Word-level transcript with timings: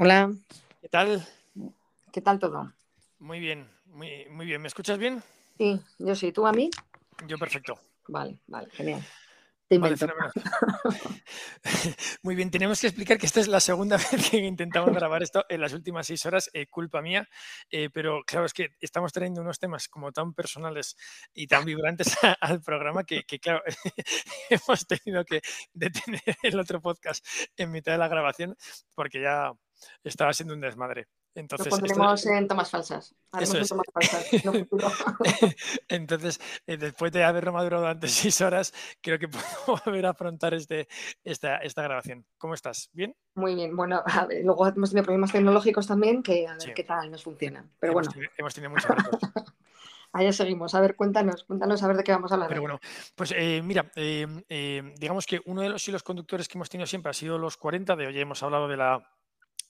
Hola, 0.00 0.32
¿Qué 0.80 0.88
tal? 0.88 1.26
¿qué 2.12 2.20
tal 2.20 2.38
todo? 2.38 2.72
Muy 3.18 3.40
bien, 3.40 3.68
muy, 3.86 4.28
muy 4.30 4.46
bien. 4.46 4.62
¿Me 4.62 4.68
escuchas 4.68 4.96
bien? 4.96 5.24
Sí, 5.58 5.80
yo 5.98 6.14
sí, 6.14 6.30
¿tú 6.30 6.46
a 6.46 6.52
mí? 6.52 6.70
Yo 7.26 7.36
perfecto. 7.36 7.80
Vale, 8.06 8.38
vale, 8.46 8.70
genial. 8.70 9.04
Te 9.68 9.76
Vale. 9.76 9.96
Muy 12.22 12.36
bien, 12.36 12.48
tenemos 12.52 12.80
que 12.80 12.86
explicar 12.86 13.18
que 13.18 13.26
esta 13.26 13.40
es 13.40 13.48
la 13.48 13.58
segunda 13.58 13.96
vez 14.12 14.30
que 14.30 14.36
intentamos 14.38 14.94
grabar 14.94 15.24
esto 15.24 15.44
en 15.48 15.60
las 15.60 15.72
últimas 15.72 16.06
seis 16.06 16.24
horas, 16.26 16.48
eh, 16.52 16.68
culpa 16.68 17.02
mía, 17.02 17.28
eh, 17.68 17.90
pero 17.92 18.22
claro, 18.24 18.46
es 18.46 18.54
que 18.54 18.68
estamos 18.80 19.12
trayendo 19.12 19.40
unos 19.42 19.58
temas 19.58 19.88
como 19.88 20.12
tan 20.12 20.32
personales 20.32 20.96
y 21.34 21.48
tan 21.48 21.64
vibrantes 21.64 22.16
a- 22.22 22.32
al 22.40 22.62
programa 22.62 23.02
que, 23.02 23.24
que, 23.24 23.40
claro, 23.40 23.62
hemos 24.48 24.86
tenido 24.86 25.24
que 25.24 25.42
detener 25.72 26.22
el 26.44 26.60
otro 26.60 26.80
podcast 26.80 27.26
en 27.56 27.72
mitad 27.72 27.90
de 27.92 27.98
la 27.98 28.08
grabación 28.08 28.56
porque 28.94 29.20
ya 29.20 29.52
estaba 30.04 30.32
siendo 30.32 30.54
un 30.54 30.60
desmadre. 30.60 31.08
Lo 31.34 31.40
Entonces, 31.42 31.66
esto- 31.68 31.76
pondremos 31.78 32.26
en 32.26 32.48
tomas 32.48 32.70
falsas. 32.70 33.14
Haremos 33.30 33.48
Eso 33.54 33.56
en 33.58 33.62
es. 33.62 33.68
tomas 33.68 33.86
falsas. 34.10 34.44
No 34.44 34.52
futuro. 34.52 34.88
Entonces, 35.88 36.40
eh, 36.66 36.76
después 36.76 37.12
de 37.12 37.22
haberlo 37.24 37.52
madurado 37.52 37.82
durante 37.82 38.08
seis 38.08 38.40
horas, 38.40 38.72
creo 39.00 39.18
que 39.18 39.28
puedo 39.28 39.44
volver 39.84 40.06
a 40.06 40.10
afrontar 40.10 40.54
este, 40.54 40.88
esta, 41.24 41.58
esta 41.58 41.82
grabación. 41.82 42.24
¿Cómo 42.38 42.54
estás? 42.54 42.90
¿Bien? 42.92 43.14
Muy 43.34 43.54
bien, 43.54 43.76
bueno, 43.76 44.02
a 44.04 44.26
ver, 44.26 44.44
luego 44.44 44.66
hemos 44.66 44.90
tenido 44.90 45.04
problemas 45.04 45.30
tecnológicos 45.32 45.86
también, 45.86 46.22
que 46.22 46.46
a 46.48 46.52
ver 46.52 46.62
Sí. 46.62 46.72
qué 46.74 46.84
tal 46.84 47.10
nos 47.10 47.22
funcionan. 47.22 47.70
Pero 47.78 47.92
hemos, 47.92 48.06
bueno, 48.06 48.12
tenido, 48.14 48.32
hemos 48.36 48.54
tenido 48.54 48.70
muchos 48.70 48.90
allá 50.12 50.32
seguimos. 50.32 50.74
A 50.74 50.80
ver, 50.80 50.96
cuéntanos, 50.96 51.44
cuéntanos 51.44 51.82
a 51.82 51.86
ver 51.88 51.96
de 51.98 52.02
qué 52.04 52.12
vamos 52.12 52.32
a 52.32 52.34
hablar. 52.34 52.48
Pero 52.48 52.62
bueno, 52.62 52.80
pues 53.14 53.32
eh, 53.36 53.60
mira, 53.62 53.90
eh, 53.94 54.26
eh, 54.48 54.94
digamos 54.98 55.26
que 55.26 55.40
uno 55.44 55.60
de 55.62 55.68
los 55.68 55.86
hilos 55.86 56.02
conductores 56.02 56.48
que 56.48 56.58
hemos 56.58 56.68
tenido 56.70 56.86
siempre 56.86 57.10
ha 57.10 57.14
sido 57.14 57.38
los 57.38 57.56
40. 57.56 57.94
De 57.94 58.06
hoy 58.06 58.18
hemos 58.18 58.42
hablado 58.42 58.66
de 58.68 58.76
la, 58.78 59.06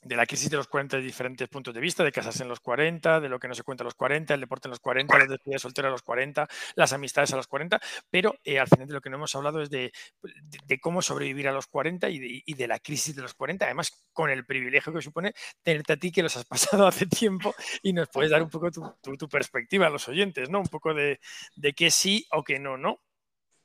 de 0.02 0.16
la 0.16 0.26
crisis 0.26 0.48
de 0.48 0.56
los 0.56 0.68
40 0.68 0.96
de 0.96 1.02
diferentes 1.02 1.48
puntos 1.48 1.74
de 1.74 1.80
vista, 1.80 2.04
de 2.04 2.12
casarse 2.12 2.42
en 2.42 2.48
los 2.48 2.60
40, 2.60 3.20
de 3.20 3.28
lo 3.28 3.38
que 3.38 3.48
no 3.48 3.54
se 3.54 3.62
cuenta 3.64 3.82
a 3.82 3.86
los 3.86 3.94
40, 3.94 4.34
el 4.34 4.40
deporte 4.40 4.68
en 4.68 4.70
los 4.70 4.80
40, 4.80 5.18
la 5.18 5.26
despedida 5.26 5.54
de 5.56 5.58
soltero 5.58 5.88
a 5.88 5.90
los 5.90 6.02
40, 6.02 6.46
las 6.76 6.92
amistades 6.92 7.32
a 7.32 7.36
los 7.36 7.46
40, 7.48 7.80
pero 8.10 8.36
eh, 8.44 8.58
al 8.58 8.68
final 8.68 8.86
de 8.86 8.94
lo 8.94 9.00
que 9.00 9.10
no 9.10 9.16
hemos 9.16 9.34
hablado 9.34 9.60
es 9.60 9.70
de, 9.70 9.92
de- 10.22 10.58
de 10.64 10.78
cómo 10.80 11.02
sobrevivir 11.02 11.48
a 11.48 11.52
los 11.52 11.66
40 11.66 12.08
y 12.10 12.18
de, 12.18 12.42
y 12.46 12.54
de 12.54 12.68
la 12.68 12.78
crisis 12.78 13.16
de 13.16 13.22
los 13.22 13.34
40, 13.34 13.64
además 13.64 14.06
con 14.12 14.30
el 14.30 14.46
privilegio 14.46 14.92
que 14.92 15.02
supone 15.02 15.34
tenerte 15.62 15.92
a 15.94 15.96
ti 15.96 16.12
que 16.12 16.22
los 16.22 16.36
has 16.36 16.44
pasado 16.84 16.86
hace 16.86 17.06
tiempo 17.06 17.54
y 17.82 17.92
nos 17.92 18.08
puedes 18.08 18.30
dar 18.30 18.42
un 18.42 18.50
poco 18.50 18.70
tu, 18.70 18.82
tu- 19.02 19.16
tu 19.16 19.28
perspectiva 19.28 19.86
a 19.88 19.90
los 19.90 20.08
oyentes, 20.08 20.48
¿no? 20.48 20.60
Un 20.60 20.68
poco 20.68 20.94
de, 20.94 21.18
de 21.56 21.72
qué 21.72 21.90
sí 21.90 22.26
o 22.30 22.44
qué 22.44 22.58
no, 22.58 22.76
¿no? 22.76 23.00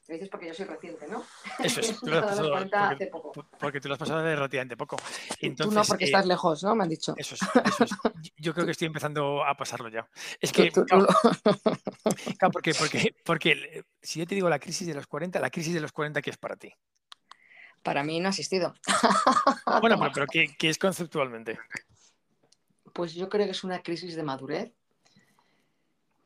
Lo 0.07 0.13
dices 0.15 0.29
porque 0.29 0.47
yo 0.47 0.53
soy 0.53 0.65
reciente, 0.65 1.07
¿no? 1.07 1.23
Eso 1.59 1.79
es, 1.79 1.97
tú 2.01 2.07
lo 2.07 2.17
has 2.17 2.25
pasado 2.25 2.49
los 2.49 2.51
pasado 2.51 2.51
40 2.51 2.79
porque, 2.89 2.95
hace 2.95 3.07
poco. 3.07 3.31
por- 3.31 3.47
porque 3.57 3.79
tú 3.81 3.87
lo 3.87 3.93
has 3.93 3.99
pasado 3.99 4.21
de 4.21 4.35
relativamente 4.35 4.75
poco. 4.75 4.97
Tú 5.57 5.71
no, 5.71 5.81
porque 5.83 6.03
eh, 6.03 6.07
estás 6.07 6.25
lejos, 6.25 6.61
¿no? 6.63 6.75
Me 6.75 6.83
han 6.83 6.89
dicho. 6.89 7.13
eso 7.17 7.35
es, 7.35 7.41
eso 7.41 7.83
es. 7.85 7.91
Yo 8.37 8.53
creo 8.53 8.65
que 8.65 8.71
estoy 8.73 8.87
empezando 8.87 9.43
a 9.45 9.55
pasarlo 9.55 9.87
ya. 9.89 10.07
Es 10.41 10.51
que, 10.51 10.71
tú- 10.71 10.81
tú 10.81 10.85
claro, 10.87 11.07
porque, 12.51 12.73
porque, 12.75 13.15
porque 13.23 13.83
si 14.01 14.19
yo 14.19 14.27
te 14.27 14.35
digo 14.35 14.49
la 14.49 14.59
crisis 14.59 14.85
de 14.87 14.93
los 14.93 15.07
40, 15.07 15.39
la 15.39 15.49
crisis 15.49 15.73
de 15.73 15.79
los 15.81 15.91
40, 15.93 16.21
¿qué 16.21 16.29
es 16.31 16.37
para 16.37 16.55
ti? 16.57 16.73
Para 17.81 18.03
mí 18.03 18.19
no 18.19 18.27
ha 18.27 18.29
asistido. 18.29 18.73
Bueno, 19.81 19.97
pero, 19.99 20.11
pero 20.13 20.27
¿qué, 20.27 20.53
qué 20.57 20.69
es 20.69 20.77
conceptualmente? 20.77 21.59
Pues 22.93 23.13
yo 23.13 23.27
creo 23.29 23.45
que 23.45 23.51
es 23.51 23.63
una 23.63 23.81
crisis 23.81 24.15
de 24.15 24.23
madurez 24.23 24.71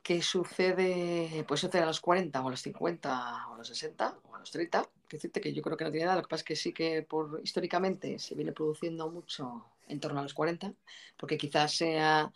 que 0.08 0.22
sucede, 0.22 1.44
pues 1.45 1.59
sucede 1.59 1.83
a 1.83 1.86
los 1.86 2.00
40 2.00 2.41
o 2.41 2.47
a 2.47 2.52
los 2.52 2.61
50 2.61 3.47
o 3.50 3.55
a 3.55 3.58
los 3.58 3.67
60 3.67 4.19
o 4.23 4.36
a 4.36 4.39
los 4.39 4.50
30. 4.52 4.83
Quiero 4.83 4.94
decirte 5.11 5.41
que 5.41 5.53
yo 5.53 5.61
creo 5.61 5.75
que 5.75 5.83
no 5.83 5.91
tiene 5.91 6.05
nada, 6.05 6.16
lo 6.16 6.22
que 6.22 6.30
pasa 6.30 6.44
es 6.44 6.45
que 6.45 6.55
sí 6.55 6.72
que 6.72 7.02
por 7.02 7.41
históricamente 7.44 8.17
se 8.17 8.33
viene 8.33 8.53
produciendo 8.53 9.11
mucho 9.11 9.66
en 9.89 10.00
torno 10.00 10.22
a 10.22 10.23
los 10.23 10.33
40, 10.33 10.73
porque 11.17 11.38
quizás 11.38 11.73
sea 11.75 12.31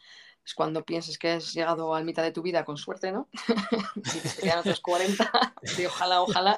es 0.45 0.53
cuando 0.53 0.83
pienses 0.83 1.17
que 1.17 1.29
has 1.29 1.53
llegado 1.53 1.95
a 1.95 2.03
mitad 2.03 2.23
de 2.23 2.33
tu 2.33 2.41
vida 2.41 2.65
con 2.65 2.75
suerte, 2.75 3.13
¿no? 3.13 3.29
que 4.11 4.19
te 4.19 4.41
quedan 4.41 4.59
otros 4.59 4.81
40, 4.81 5.31
y 5.77 5.85
ojalá, 5.85 6.23
ojalá. 6.23 6.57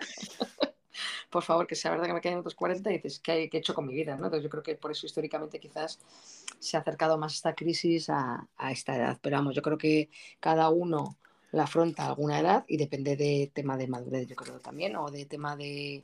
Por 1.30 1.44
favor, 1.44 1.68
que 1.68 1.76
sea 1.76 1.92
verdad 1.92 2.06
que 2.08 2.14
me 2.14 2.22
queden 2.22 2.40
otros 2.40 2.56
40 2.56 2.90
y 2.92 2.96
dices, 2.96 3.20
¿qué, 3.20 3.44
he- 3.44 3.50
qué 3.50 3.58
he 3.58 3.60
hecho 3.60 3.74
con 3.74 3.86
mi 3.88 3.94
vida? 3.94 4.16
¿no? 4.16 4.26
Entonces 4.26 4.44
yo 4.44 4.50
creo 4.50 4.64
que 4.64 4.76
por 4.76 4.92
eso 4.92 5.06
históricamente 5.06 5.60
quizás 5.60 6.00
se 6.60 6.78
ha 6.78 6.82
acercado 6.82 7.18
más 7.18 7.34
esta 7.34 7.54
crisis 7.56 8.10
a, 8.10 8.48
a 8.58 8.72
esta 8.72 8.96
edad. 8.96 9.18
Pero 9.22 9.38
vamos, 9.38 9.56
yo 9.56 9.62
creo 9.62 9.78
que 9.78 10.10
cada 10.40 10.70
uno 10.70 11.18
la 11.52 11.64
afronta 11.64 12.04
a 12.04 12.08
alguna 12.10 12.40
edad 12.40 12.66
y 12.68 12.78
depende 12.78 13.16
de 13.16 13.52
tema 13.54 13.78
de 13.78 13.88
madurez, 13.88 14.28
yo 14.28 14.36
creo 14.36 14.60
también, 14.60 14.96
o 14.96 15.12
de 15.12 15.26
tema 15.26 15.56
de 15.56 16.04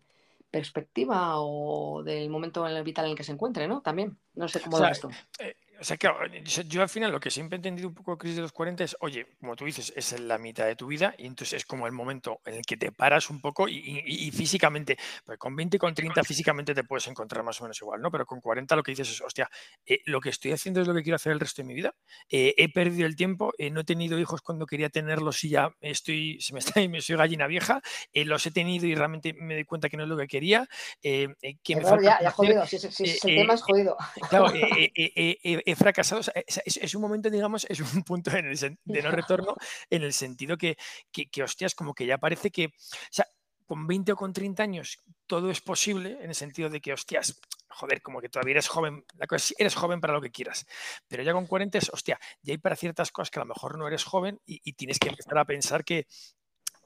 perspectiva 0.51 1.39
o 1.39 2.03
del 2.03 2.29
momento 2.29 2.63
vital 2.83 3.05
en 3.05 3.11
el 3.11 3.17
que 3.17 3.23
se 3.23 3.31
encuentre, 3.31 3.67
¿no? 3.67 3.81
También. 3.81 4.17
No 4.33 4.47
sé 4.47 4.61
cómo 4.61 4.77
O 4.77 4.79
lo 4.79 4.85
sea, 4.85 4.89
ves 4.89 4.99
tú. 5.01 5.09
Eh, 5.39 5.55
o 5.79 5.83
sea, 5.83 5.97
que 5.97 6.09
yo, 6.43 6.61
yo 6.63 6.81
al 6.81 6.89
final 6.89 7.11
lo 7.11 7.19
que 7.19 7.31
siempre 7.31 7.55
he 7.55 7.59
entendido 7.59 7.87
un 7.87 7.93
poco 7.95 8.11
de 8.11 8.17
crisis 8.17 8.35
de 8.37 8.41
los 8.43 8.51
40 8.51 8.83
es, 8.83 8.97
oye, 8.99 9.27
como 9.39 9.55
tú 9.55 9.65
dices, 9.65 9.93
es 9.95 10.13
en 10.13 10.27
la 10.27 10.37
mitad 10.37 10.65
de 10.65 10.75
tu 10.75 10.87
vida 10.87 11.15
y 11.17 11.25
entonces 11.27 11.53
es 11.61 11.65
como 11.65 11.85
el 11.87 11.93
momento 11.93 12.41
en 12.45 12.55
el 12.55 12.61
que 12.63 12.77
te 12.77 12.91
paras 12.91 13.29
un 13.29 13.41
poco 13.41 13.67
y, 13.67 13.75
y- 13.77 14.27
y 14.27 14.31
físicamente, 14.31 14.97
pues 15.25 15.37
con 15.37 15.55
20 15.55 15.77
y 15.77 15.79
con 15.79 15.93
30 15.93 16.23
físicamente 16.23 16.73
te 16.73 16.83
puedes 16.83 17.07
encontrar 17.07 17.43
más 17.43 17.59
o 17.61 17.63
menos 17.63 17.79
igual, 17.81 18.01
¿no? 18.01 18.11
Pero 18.11 18.25
con 18.25 18.41
40 18.41 18.75
lo 18.75 18.83
que 18.83 18.91
dices 18.91 19.09
es, 19.09 19.21
hostia, 19.21 19.49
eh, 19.85 19.99
lo 20.05 20.19
que 20.21 20.29
estoy 20.29 20.51
haciendo 20.51 20.81
es 20.81 20.87
lo 20.87 20.93
que 20.93 21.03
quiero 21.03 21.15
hacer 21.15 21.31
el 21.31 21.39
resto 21.39 21.61
de 21.61 21.67
mi 21.67 21.73
vida. 21.73 21.95
Eh, 22.29 22.53
he 22.57 22.69
perdido 22.71 23.05
el 23.07 23.15
tiempo, 23.15 23.53
eh, 23.57 23.69
no 23.69 23.81
he 23.81 23.83
tenido 23.85 24.19
hijos 24.19 24.41
cuando 24.41 24.65
quería 24.65 24.89
tenerlos 24.89 25.43
y 25.43 25.49
ya 25.49 25.71
estoy, 25.81 26.39
se 26.41 26.53
me 26.53 26.59
está, 26.59 26.73
me 26.89 27.01
soy 27.01 27.15
gallina 27.15 27.47
vieja, 27.47 27.81
eh, 28.13 28.25
los 28.25 28.45
he 28.45 28.51
tenido 28.51 28.85
y 28.85 28.95
realmente 28.95 29.33
me 29.33 29.55
doy 29.55 29.65
cuenta 29.65 29.89
que 29.89 29.97
no 29.97 30.03
es 30.03 30.09
lo 30.09 30.17
que 30.17 30.27
quería, 30.27 30.67
eh, 31.03 31.27
eh, 31.41 31.55
que 31.63 31.75
me 31.75 31.81
Error, 31.81 32.03
falta 32.03 32.19
ya, 32.19 32.23
ya 32.23 32.31
jodido. 32.31 32.65
Si 32.65 32.75
eh, 32.77 33.19
el 33.23 33.29
eh, 33.31 33.35
tema 33.35 33.53
es 33.53 33.61
jodido. 33.61 33.97
Claro, 34.29 34.47
eh, 34.53 34.91
eh, 34.95 35.11
eh, 35.15 35.37
eh, 35.43 35.68
he 35.71 35.75
fracasado. 35.75 36.21
o 36.21 36.23
sea, 36.23 36.33
es, 36.45 36.95
un 36.95 37.01
momento, 37.01 37.29
digamos, 37.29 37.65
es 37.69 37.79
un 37.79 38.03
punto 38.03 38.31
en 38.31 38.45
el 38.47 38.57
sen- 38.57 38.79
de 38.83 39.01
no 39.01 39.11
retorno 39.11 39.55
en 39.89 40.03
el 40.03 40.13
sentido 40.13 40.57
que, 40.57 40.77
que, 41.11 41.29
que, 41.29 41.43
hostias, 41.43 41.75
como 41.75 41.93
que 41.93 42.05
ya 42.05 42.17
parece 42.17 42.51
que, 42.51 42.65
o 42.67 43.11
sea, 43.11 43.25
con 43.65 43.85
20 43.85 44.13
o 44.13 44.15
con 44.15 44.33
30 44.33 44.63
años 44.63 44.97
todo 45.27 45.51
es 45.51 45.61
posible 45.61 46.17
en 46.21 46.29
el 46.29 46.35
sentido 46.35 46.69
de 46.69 46.81
que, 46.81 46.91
hostias, 46.91 47.39
joder, 47.67 48.01
como 48.01 48.19
que 48.19 48.29
todavía 48.29 48.53
eres 48.53 48.67
joven, 48.67 49.05
la 49.15 49.27
cosa 49.27 49.45
es, 49.45 49.55
eres 49.59 49.75
joven 49.75 50.01
para 50.01 50.13
lo 50.13 50.21
que 50.21 50.31
quieras, 50.31 50.65
pero 51.07 51.21
ya 51.21 51.33
con 51.33 51.45
40 51.45 51.77
es, 51.77 51.89
hostia, 51.93 52.19
ya 52.41 52.53
hay 52.53 52.57
para 52.57 52.75
ciertas 52.75 53.11
cosas 53.11 53.29
que 53.29 53.39
a 53.39 53.43
lo 53.43 53.53
mejor 53.53 53.77
no 53.77 53.87
eres 53.87 54.03
joven 54.03 54.39
y, 54.45 54.59
y 54.63 54.73
tienes 54.73 54.97
que 54.97 55.09
empezar 55.09 55.37
a 55.37 55.45
pensar 55.45 55.85
que, 55.85 56.07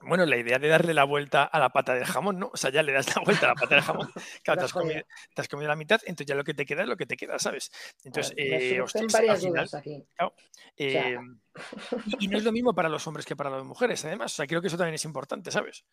bueno, 0.02 0.26
la 0.26 0.36
idea 0.36 0.58
de 0.58 0.68
darle 0.68 0.94
la 0.94 1.04
vuelta 1.04 1.44
a 1.44 1.58
la 1.58 1.70
pata 1.70 1.94
del 1.94 2.04
jamón, 2.04 2.38
¿no? 2.38 2.50
O 2.52 2.56
sea, 2.56 2.70
ya 2.70 2.82
le 2.82 2.92
das 2.92 3.14
la 3.14 3.22
vuelta 3.22 3.46
a 3.46 3.48
la 3.50 3.54
pata 3.54 3.74
del 3.74 3.84
jamón, 3.84 4.10
claro, 4.42 4.58
te 4.58 4.64
has, 4.66 4.72
comido, 4.72 5.02
te 5.34 5.40
has 5.40 5.48
comido 5.48 5.68
la 5.68 5.76
mitad, 5.76 6.00
entonces 6.04 6.26
ya 6.26 6.34
lo 6.34 6.44
que 6.44 6.54
te 6.54 6.66
queda 6.66 6.82
es 6.82 6.88
lo 6.88 6.96
que 6.96 7.06
te 7.06 7.16
queda, 7.16 7.38
¿sabes? 7.38 7.70
Entonces, 8.04 8.34
me 8.36 8.42
eh, 8.42 8.80
al 8.80 9.06
varias 9.12 9.40
final, 9.40 9.52
dudas 9.52 9.74
aquí. 9.74 10.04
claro, 10.16 10.34
sea, 10.76 11.08
eh, 11.10 11.18
y, 12.18 12.24
y 12.24 12.28
no 12.28 12.38
es 12.38 12.44
lo 12.44 12.52
mismo 12.52 12.74
para 12.74 12.88
los 12.88 13.06
hombres 13.06 13.24
que 13.24 13.36
para 13.36 13.50
las 13.50 13.64
mujeres, 13.64 14.04
además, 14.04 14.32
o 14.32 14.36
sea, 14.36 14.46
creo 14.46 14.60
que 14.60 14.68
eso 14.68 14.76
también 14.76 14.94
es 14.94 15.04
importante, 15.04 15.50
¿sabes? 15.50 15.84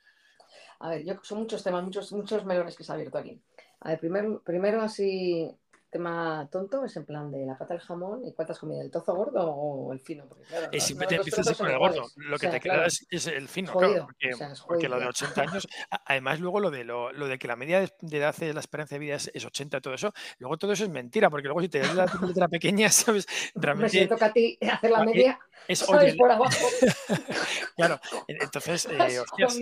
A 0.80 0.90
ver, 0.90 1.06
yo 1.06 1.14
son 1.22 1.40
muchos 1.40 1.64
temas, 1.64 1.84
muchos, 1.84 2.12
muchos 2.12 2.44
melones 2.44 2.76
que 2.76 2.84
se 2.84 2.92
ha 2.92 2.96
abierto 2.96 3.18
aquí. 3.20 3.40
A 3.82 3.90
ver, 3.90 4.00
primero, 4.00 4.42
primero 4.44 4.82
así, 4.82 5.50
tema 5.92 6.48
tonto, 6.52 6.84
es 6.86 6.96
en 6.98 7.06
plan 7.06 7.30
de 7.32 7.46
la 7.46 7.58
pata 7.58 7.74
del 7.76 7.84
jamón 7.84 8.26
y 8.26 8.34
cuántas 8.34 8.58
comidas, 8.58 8.86
¿el 8.86 8.92
trozo 8.92 9.14
gordo 9.14 9.46
o 9.54 9.94
el 9.94 10.00
fino? 10.00 10.26
Porque 10.28 10.46
claro, 10.46 10.70
Y 10.72 10.78
no- 10.78 10.82
siempre 10.82 11.06
no 11.06 11.10
te 11.10 11.16
empiezas 11.18 11.58
con 11.58 11.68
el 11.70 11.78
gordo, 11.78 11.96
iguales. 11.98 12.14
lo 12.16 12.36
O 12.36 12.40
que 12.40 12.46
sea, 12.48 12.52
te 12.52 12.60
queda 12.62 12.74
claro, 12.74 12.88
es, 12.88 13.06
es 13.10 13.28
el 13.28 13.48
fino, 13.48 13.74
claro, 13.74 14.06
porque, 14.06 14.34
o 14.34 14.38
sea, 14.38 14.52
es 14.52 14.62
porque 14.62 14.90
lo 14.90 14.96
de 14.96 15.06
jodido. 15.06 15.10
80 15.10 15.42
años, 15.42 15.68
además 16.06 16.40
luego 16.40 16.60
lo 16.60 16.72
de, 16.72 16.84
lo, 16.86 17.12
lo 17.12 17.28
de 17.28 17.38
que 17.38 17.48
la 17.48 17.56
media 17.56 17.82
de 17.82 18.18
edad 18.18 18.36
de 18.36 18.54
la 18.54 18.60
esperanza 18.62 18.96
de 18.96 19.00
vida 19.00 19.16
es, 19.16 19.30
es 19.34 19.46
80 19.46 19.78
y 19.78 19.82
todo 19.82 19.94
eso, 19.94 20.14
luego 20.40 20.58
todo 20.58 20.72
eso 20.72 20.84
es 20.86 20.90
mentira, 20.90 21.30
porque 21.30 21.48
luego 21.48 21.62
si 21.62 21.70
te 21.70 21.80
das 21.80 21.94
la 21.94 22.06
letra 22.26 22.48
pequeña, 22.48 22.90
¿sabes? 22.90 23.28
Me 23.56 23.62
Realmente 23.62 23.90
siento 23.92 24.16
que 24.18 24.26
a 24.26 24.34
ti 24.34 24.58
hacer 24.72 24.92
la 24.92 25.02
eh, 25.02 25.06
media, 25.06 25.40
es, 25.68 25.80
¿sabes? 25.80 26.16
Por 26.16 26.32
abajo. 26.32 26.68
claro, 27.76 28.00
entonces, 28.28 28.86
eh, 28.92 29.20
hostias. 29.20 29.60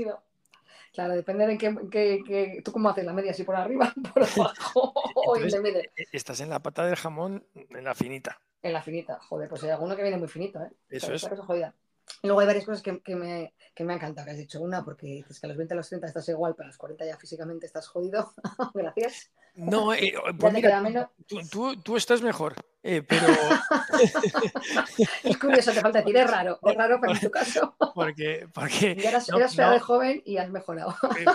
Claro, 0.94 1.14
depende 1.16 1.46
de 1.48 1.58
qué, 1.58 1.76
qué- 1.92 2.24
qué- 2.26 2.62
tú 2.64 2.72
cómo 2.72 2.90
haces 2.90 3.06
la 3.06 3.14
media, 3.14 3.34
si 3.34 3.44
por 3.44 3.56
arriba, 3.56 3.94
por 4.14 4.24
abajo 4.24 4.94
o 5.16 5.36
en 5.38 5.44
entonces 5.44 5.52
de 5.52 5.60
medio. 5.62 5.80
eh, 5.96 6.08
estás 6.12 6.40
en 6.42 6.50
la 6.50 6.60
pata 6.62 6.86
del 6.86 6.96
jamón, 6.96 7.46
en 7.56 7.84
la 7.84 7.94
finita, 7.96 8.41
En 8.62 8.74
la 8.74 8.82
finita, 8.82 9.20
joder, 9.22 9.47
pues 9.50 9.64
hay 9.64 9.70
alguno 9.70 9.96
que 9.96 10.02
viene 10.02 10.18
muy 10.18 10.28
finito, 10.28 10.62
¿eh? 10.62 10.70
eso 10.90 11.14
es. 11.14 11.24
jodida. 11.24 11.74
Y 12.22 12.28
luego 12.28 12.42
hay 12.42 12.48
varias 12.48 12.66
cosas 12.66 12.82
que, 12.82 13.02
que 13.02 13.16
me, 13.16 13.54
que 13.74 13.84
me 13.84 13.94
ha 13.94 13.96
encantado 13.96 14.26
que 14.26 14.32
has 14.32 14.38
dicho. 14.38 14.60
Una, 14.62 14.84
porque 14.84 15.08
dices 15.08 15.40
que 15.40 15.46
a 15.48 15.50
los 15.50 15.58
20 15.58 15.74
a 15.74 15.78
los 15.78 15.88
30 15.88 16.08
estás 16.08 16.28
igual, 16.30 16.54
pero 16.56 16.66
a 16.66 16.68
los 16.68 16.78
40 16.78 17.06
ya 17.06 17.18
físicamente 17.18 17.66
estás 17.66 17.88
jodido. 17.88 18.34
Gracias. 18.74 19.32
No, 19.56 19.94
eh, 19.94 20.14
pues 20.40 20.54
mira, 20.54 21.12
tú, 21.28 21.40
tú, 21.50 21.82
tú 21.82 21.98
estás 21.98 22.22
mejor, 22.22 22.56
eh, 22.84 23.02
pero 23.02 23.28
Es 25.24 25.38
curioso, 25.38 25.72
te 25.74 25.82
falta 25.82 26.00
decir, 26.00 26.16
es 26.16 26.30
raro, 26.30 26.60
es 26.62 26.76
raro, 26.76 27.00
pero 27.02 27.14
en 27.14 27.20
tu 27.20 27.32
caso. 27.32 27.76
porque, 27.96 28.48
porque 28.54 28.96
Ya 28.96 29.10
eras, 29.10 29.28
no, 29.30 29.38
eras 29.38 29.58
no, 29.58 29.72
de 29.72 29.80
joven 29.80 30.22
y 30.26 30.38
has 30.38 30.50
mejorado. 30.50 30.96
eh, 31.20 31.26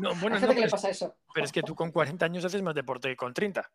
no, 0.00 0.14
bueno, 0.16 0.38
no, 0.38 0.40
que 0.40 0.46
pero 0.48 0.60
le 0.60 0.66
es, 0.66 0.72
pasa 0.72 0.90
eso. 0.90 1.14
pero 1.32 1.46
es 1.46 1.52
que 1.52 1.62
tú 1.62 1.74
con 1.74 1.92
40 1.92 2.24
años 2.26 2.44
haces 2.44 2.62
más 2.62 2.74
deporte 2.74 3.08
que 3.08 3.16
con 3.16 3.32
30. 3.32 3.70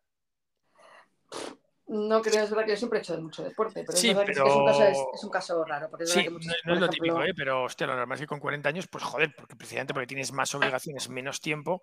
No 1.92 2.22
creo, 2.22 2.44
es 2.44 2.48
verdad 2.48 2.64
que 2.64 2.70
yo 2.70 2.76
siempre 2.78 2.98
he 2.98 3.02
hecho 3.02 3.20
mucho 3.20 3.42
deporte, 3.42 3.84
pero 3.84 3.98
es 3.98 4.02
que, 4.02 4.10
es, 4.10 4.16
un 4.16 4.64
caso, 4.64 4.82
es, 5.12 5.24
un 5.24 5.30
caso, 5.30 5.62
raro. 5.62 5.90
Porque 5.90 6.06
sí, 6.06 6.26
no, 6.64 6.72
es 6.72 6.80
lo 6.80 6.88
típico, 6.88 7.22
¿eh? 7.22 7.34
pero 7.36 7.64
hostia, 7.64 7.86
lo 7.86 7.94
normal 7.94 8.16
es 8.16 8.22
que 8.22 8.26
con 8.26 8.40
40 8.40 8.66
años, 8.66 8.88
pues 8.88 9.04
joder, 9.04 9.34
porque 9.36 9.56
precisamente 9.56 9.92
porque 9.92 10.06
tienes 10.06 10.32
más 10.32 10.54
obligaciones, 10.54 11.10
menos 11.10 11.42
tiempo, 11.42 11.82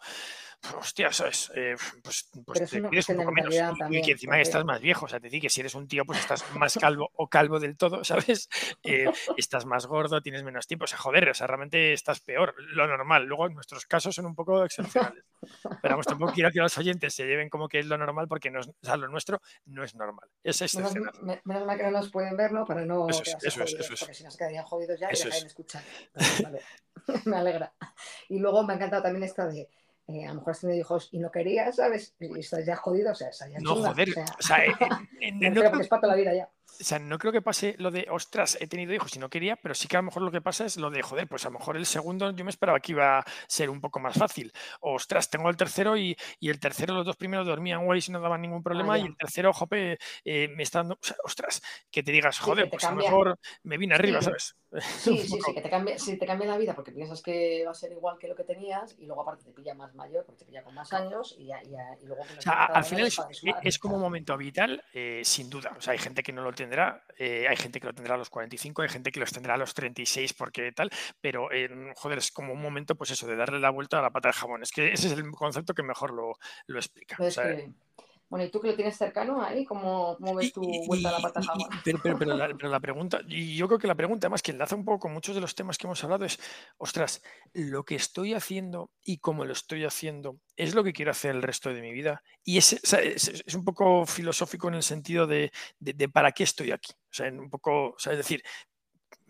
hostia, 0.76 1.12
¿sabes? 1.12 1.52
Eh, 1.54 1.76
pues, 2.02 2.28
pues 2.44 2.68
te 2.68 2.82
pides 2.82 3.08
un 3.10 3.18
poco 3.18 3.32
menos. 3.32 3.54
y 3.92 4.02
que 4.02 4.14
encima 4.14 4.42
estás 4.42 4.66
más 4.66 4.82
viejo, 4.82 5.06
o 5.06 5.08
sea, 5.08 5.20
te 5.20 5.28
decir 5.28 5.42
que 5.42 5.50
si 5.52 5.60
eres 5.60 5.76
un 5.76 5.88
tío, 5.88 6.04
pues 6.06 6.18
estás 6.18 6.44
más 6.56 6.74
calvo 6.80 7.12
o 7.14 7.28
calvo 7.28 7.60
del 7.60 7.78
todo, 7.78 8.04
¿sabes? 8.04 8.50
Eh, 8.82 9.06
estás 9.38 9.68
más 9.68 9.86
gordo, 9.86 10.24
tienes 10.24 10.42
menos 10.42 10.66
tiempo, 10.66 10.86
o 10.86 10.88
sea, 10.88 10.98
joder, 10.98 11.30
o 11.30 11.36
sea, 11.36 11.46
realmente 11.46 11.94
estás 11.94 12.20
peor, 12.20 12.56
lo 12.58 12.88
normal. 12.88 13.26
Luego, 13.26 13.46
en 13.46 13.54
nuestros 13.54 13.86
casos 13.86 14.16
son 14.16 14.26
un 14.26 14.34
poco 14.34 14.64
excepcionales. 14.64 15.24
Pero 15.82 15.94
vamos, 15.94 16.06
tampoco 16.06 16.34
quiero 16.34 16.52
que 16.52 16.60
los 16.60 16.78
oyentes 16.78 17.14
se 17.14 17.26
lleven 17.26 17.50
como 17.50 17.68
que 17.68 17.80
es 17.80 17.86
lo 17.86 17.98
normal, 17.98 18.28
porque 18.28 18.52
no 18.52 18.60
o 18.60 18.64
sea, 18.82 18.98
lo 18.98 19.08
nuestro 19.08 19.42
no 19.66 19.84
es 19.84 19.96
normal. 19.96 20.30
Es 20.44 20.62
excepcional. 20.62 21.14
Menos, 21.44 21.66
mal 21.66 21.78
que 21.78 21.84
no 21.84 21.92
nos 21.92 22.10
pueden 22.10 22.36
ver, 22.36 22.52
¿no? 22.52 22.66
Para 22.66 22.86
no. 22.86 23.10
Eso 23.10 23.24
es, 23.24 23.36
eso 23.44 23.64
es, 23.64 23.74
eso 23.74 23.94
es. 23.94 24.00
Porque 24.00 24.14
si 24.14 24.24
nos 24.24 24.36
quedarían 24.36 24.66
jodidos 24.66 25.00
ya 25.00 25.10
y 25.12 25.16
dejarían 25.16 25.48
escuchar. 25.48 25.84
Vale, 26.44 26.62
me 27.26 27.38
alegra. 27.38 27.74
Y 28.28 28.40
luego 28.40 28.64
me 28.64 28.74
ha 28.74 28.76
encantado 28.76 29.04
también 29.04 29.24
esta 29.24 29.48
de. 29.48 29.70
Eh, 30.08 30.26
a 30.26 30.30
lo 30.30 30.36
mejor 30.36 30.52
has 30.52 30.62
tenido 30.62 30.80
hijos 30.80 31.10
y 31.12 31.20
no 31.20 31.30
querías, 31.30 31.76
¿sabes? 31.76 32.16
Y 32.20 32.40
estás 32.40 32.66
ya 32.66 32.76
jodido, 32.76 33.12
o 33.12 33.16
sea, 33.16 33.30
ya 33.32 33.60
No, 33.60 33.76
joder, 33.76 34.10
o 34.10 34.14
sea, 34.14 34.26
o 34.26 34.42
sea 34.42 34.58
no, 35.34 35.80
es 35.82 35.90
la 36.02 36.16
vida 36.16 36.34
ya. 36.34 36.50
O 36.80 36.84
sea, 36.84 37.00
no 37.00 37.18
creo 37.18 37.32
que 37.32 37.42
pase 37.42 37.76
lo 37.78 37.92
de, 37.92 38.08
ostras, 38.10 38.58
he 38.60 38.68
tenido 38.68 38.94
hijos 38.94 39.16
y 39.16 39.20
no 39.20 39.30
quería, 39.30 39.56
pero 39.58 39.76
sí 39.76 39.88
que 39.88 39.98
a 39.98 40.00
lo 40.00 40.06
mejor 40.06 40.24
lo 40.24 40.32
que 40.32 40.42
pasa 40.42 40.66
es 40.66 40.78
lo 40.78 40.90
de, 40.90 41.02
joder, 41.02 41.28
pues 41.28 41.46
a 41.46 41.50
lo 41.50 41.60
mejor 41.60 41.78
el 41.78 41.86
segundo 41.86 42.32
yo 42.32 42.44
me 42.44 42.52
esperaba 42.52 42.80
que 42.80 42.94
iba 42.94 43.20
a 43.20 43.26
ser 43.48 43.70
un 43.70 43.82
poco 43.82 44.00
más 44.00 44.18
fácil. 44.18 44.52
ostras, 44.82 45.30
tengo 45.30 45.50
el 45.50 45.58
tercero 45.58 45.98
y, 45.98 46.16
y 46.40 46.50
el 46.50 46.60
tercero, 46.60 46.94
los 46.94 47.06
dos 47.06 47.18
primeros 47.18 47.46
dormían 47.46 47.86
guay 47.86 48.00
y 48.08 48.12
no 48.12 48.22
daban 48.22 48.42
ningún 48.42 48.64
problema 48.64 48.98
y 48.98 49.04
el 49.04 49.18
tercero, 49.18 49.52
jope, 49.54 49.98
eh, 50.24 50.48
me 50.56 50.64
está 50.64 50.80
dando, 50.80 51.00
ostras, 51.24 51.62
que 51.92 52.04
te 52.04 52.12
digas, 52.12 52.40
joder, 52.40 52.70
pues 52.70 52.84
a 52.86 52.92
lo 52.92 52.98
mejor 52.98 53.40
me 53.64 53.78
vine 53.78 53.96
arriba, 53.96 54.22
¿sabes? 54.22 54.56
Sí, 55.00 55.18
sí, 55.18 55.40
sí, 55.44 55.54
que 55.56 55.62
te 55.62 55.70
cambia, 55.70 55.98
si 55.98 56.16
te 56.20 56.28
cambia 56.28 56.48
la 56.48 56.58
vida 56.58 56.76
porque 56.76 56.92
piensas 56.92 57.24
que 57.24 57.64
va 57.66 57.72
a 57.72 57.74
ser 57.74 57.92
igual 57.92 58.20
que 58.20 58.28
lo 58.28 58.36
que 58.36 58.44
tenías 58.44 58.96
y 59.00 59.08
luego 59.08 59.24
aparte 59.24 59.46
te 59.46 59.52
pilla 59.52 59.74
más 59.74 59.96
mayor 59.96 60.26
porque 60.26 60.40
te 60.40 60.46
pilla 60.46 60.64
con 60.64 60.76
más 60.76 60.94
años 60.94 61.36
y, 61.40 61.46
y, 61.46 61.74
y 62.04 62.06
luego... 62.06 62.22
O 62.22 62.42
sea, 62.42 62.66
al 62.66 62.84
final 62.84 63.08
es, 63.08 63.20
es, 63.64 63.80
como 63.80 63.96
un 63.96 64.02
momento 64.02 64.38
vital, 64.38 64.84
eh, 64.94 65.22
sin 65.24 65.50
duda. 65.50 65.74
O 65.76 65.82
sea, 65.82 65.94
hay 65.94 65.98
gente 65.98 66.22
que 66.22 66.32
no 66.32 66.44
lo 66.44 66.54
tendrá, 66.60 67.02
eh, 67.18 67.48
hay 67.48 67.56
gente 67.56 67.80
que 67.80 67.88
lo 67.88 67.94
tendrá 67.94 68.16
a 68.16 68.18
los 68.18 68.30
45, 68.30 68.82
hay 68.82 68.90
gente 68.90 69.12
que 69.12 69.20
los 69.22 69.32
tendrá 69.32 69.54
a 69.54 69.58
los 69.58 69.74
36 69.74 70.34
porque 70.34 70.74
tal, 70.74 70.90
pero 71.22 71.52
eh, 71.54 71.70
joder, 71.96 72.18
es 72.18 72.32
como 72.32 72.52
un 72.52 72.62
momento, 72.62 72.96
pues 72.96 73.12
eso, 73.12 73.28
de 73.28 73.38
darle 73.38 73.60
la 73.60 73.70
vuelta 73.70 74.00
a 74.00 74.02
la 74.02 74.12
pata 74.12 74.28
del 74.28 74.36
jamón. 74.36 74.62
Es 74.62 74.72
que 74.72 74.92
ese 74.92 75.08
es 75.08 75.14
el 75.14 75.32
concepto 75.32 75.74
que 75.74 75.84
mejor 75.84 76.12
lo, 76.12 76.38
lo 76.68 76.80
explica. 76.80 77.16
o 77.18 77.32
sea, 77.32 77.56
bueno, 78.30 78.46
¿y 78.46 78.52
tú 78.52 78.62
que 78.62 78.68
lo 78.68 78.76
tienes 78.76 78.96
cercano 78.96 79.42
ahí? 79.42 79.66
¿Cómo, 79.66 80.16
ves 80.36 80.54
tu 80.54 80.62
vuelta 80.86 81.10
a 81.10 81.14
la 81.14 81.20
pata 81.20 81.42
jamón? 81.42 81.68
Pero, 81.84 82.00
pero, 82.02 82.36
la, 82.36 82.48
pero, 82.56 82.70
la, 82.70 82.80
pregunta, 82.80 83.22
y 83.28 83.56
yo 83.56 83.68
creo 83.68 83.80
que 83.80 83.88
la 83.88 83.96
pregunta, 83.96 84.28
además 84.28 84.44
que 84.44 84.52
enlaza 84.52 84.76
un 84.76 84.86
poco 84.86 85.00
con 85.00 85.14
muchos 85.14 85.34
de 85.34 85.42
los 85.42 85.56
temas 85.56 85.78
que 85.78 85.88
hemos 85.88 86.04
hablado, 86.04 86.26
es, 86.26 86.40
ostras, 86.78 87.24
lo 87.54 87.84
que 87.84 87.96
estoy 87.96 88.36
haciendo 88.36 88.92
y 89.04 89.18
cómo 89.18 89.46
lo 89.46 89.54
estoy 89.54 89.84
haciendo, 89.84 90.38
¿es 90.56 90.76
lo 90.76 90.84
que 90.84 90.94
quiero 90.94 91.10
hacer 91.10 91.36
el 91.36 91.42
resto 91.42 91.74
de 91.74 91.82
mi 91.82 91.92
vida? 91.92 92.22
Y 92.44 92.60
es, 92.60 92.74
es, 92.94 93.56
un 93.56 93.66
poco 93.66 94.06
filosófico 94.06 94.68
en 94.68 94.76
el 94.76 94.84
sentido 94.84 95.26
de, 95.26 95.52
de, 95.80 96.10
para 96.10 96.32
qué 96.32 96.44
estoy 96.44 96.72
aquí. 96.72 96.94
O 96.94 97.14
sea, 97.14 97.32
un 97.32 97.50
poco, 97.50 97.92
o 97.92 98.00
sea, 98.00 98.14
es 98.14 98.20
decir, 98.20 98.44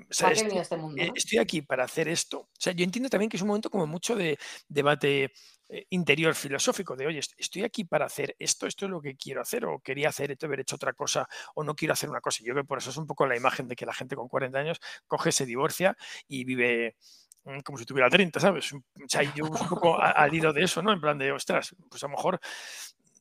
este 0.10 0.78
mundo, 0.78 1.02
eh, 1.02 1.12
estoy 1.16 1.40
aquí 1.40 1.62
para 1.62 1.84
hacer 1.84 2.08
esto. 2.08 2.40
O 2.40 2.50
sea, 2.58 2.74
yo 2.74 2.84
entiendo 2.84 3.10
también 3.10 3.30
que 3.30 3.38
es 3.38 3.44
un 3.44 3.48
momento 3.50 3.70
como 3.70 3.88
mucho 3.88 4.16
de 4.16 4.38
debate 4.68 5.32
eh, 5.72 5.86
interior 5.92 6.34
filosófico 6.34 6.96
de, 6.96 7.06
oye, 7.06 7.20
estoy 7.38 7.64
aquí 7.64 7.84
para 7.84 8.06
hacer 8.06 8.36
esto, 8.40 8.66
esto 8.66 8.86
es 8.86 8.92
lo 8.92 9.00
que 9.00 9.16
quiero 9.16 9.42
hacer, 9.42 9.66
o 9.66 9.80
quería 9.80 10.10
hacer 10.10 10.32
esto, 10.32 10.48
haber 10.48 10.62
hecho 10.62 10.76
otra 10.76 10.94
cosa, 10.94 11.28
o 11.54 11.64
no 11.64 11.76
quiero 11.76 11.94
hacer 11.94 12.10
una 12.10 12.22
cosa. 12.22 12.44
yo 12.44 12.54
creo 12.54 12.64
que 12.64 12.68
por 12.68 12.80
eso 12.80 12.90
es 12.90 12.98
un 12.98 13.06
poco 13.06 13.28
la 13.28 13.38
imagen 13.38 13.68
de 13.68 13.76
que 13.76 13.86
la 13.86 13.94
gente 13.94 14.16
con 14.16 14.28
40 14.28 14.58
años 14.58 14.80
coge, 15.06 15.32
se 15.32 15.46
divorcia 15.46 15.96
y 16.28 16.44
vive 16.44 16.96
mm, 17.44 17.60
como 17.60 17.78
si 17.78 17.86
tuviera 17.86 18.10
30, 18.10 18.40
¿sabes? 18.40 18.74
O 18.74 18.82
sea, 19.08 19.22
yo 19.36 19.46
un 19.46 19.70
poco 19.70 20.02
al 20.02 20.34
hilo 20.34 20.54
de 20.54 20.64
eso, 20.64 20.82
¿no? 20.82 20.92
En 20.92 21.02
plan 21.02 21.20
de, 21.20 21.32
ostras, 21.32 21.76
pues 21.88 22.04
a 22.04 22.08
lo 22.08 22.12
mejor, 22.16 22.40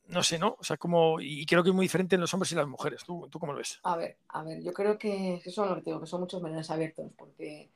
no 0.09 0.23
sé, 0.23 0.39
¿no? 0.39 0.55
O 0.59 0.63
sea, 0.63 0.77
como, 0.77 1.19
y 1.21 1.45
creo 1.45 1.63
que 1.63 1.69
es 1.69 1.75
muy 1.75 1.85
diferente 1.85 2.15
en 2.15 2.21
los 2.21 2.33
hombres 2.33 2.51
y 2.51 2.55
las 2.55 2.67
mujeres. 2.67 3.03
¿Tú, 3.03 3.27
tú 3.29 3.39
cómo 3.39 3.53
lo 3.53 3.59
ves? 3.59 3.79
A 3.83 3.95
ver, 3.95 4.17
a 4.29 4.43
ver, 4.43 4.61
yo 4.61 4.73
creo 4.73 4.97
que 4.97 5.41
eso 5.45 5.63
es 5.63 5.69
lo 5.69 5.75
que 5.75 5.81
digo, 5.81 5.99
que 5.99 6.07
son 6.07 6.21
muchos 6.21 6.41
menes 6.41 6.69
abiertos, 6.69 7.11
porque 7.17 7.69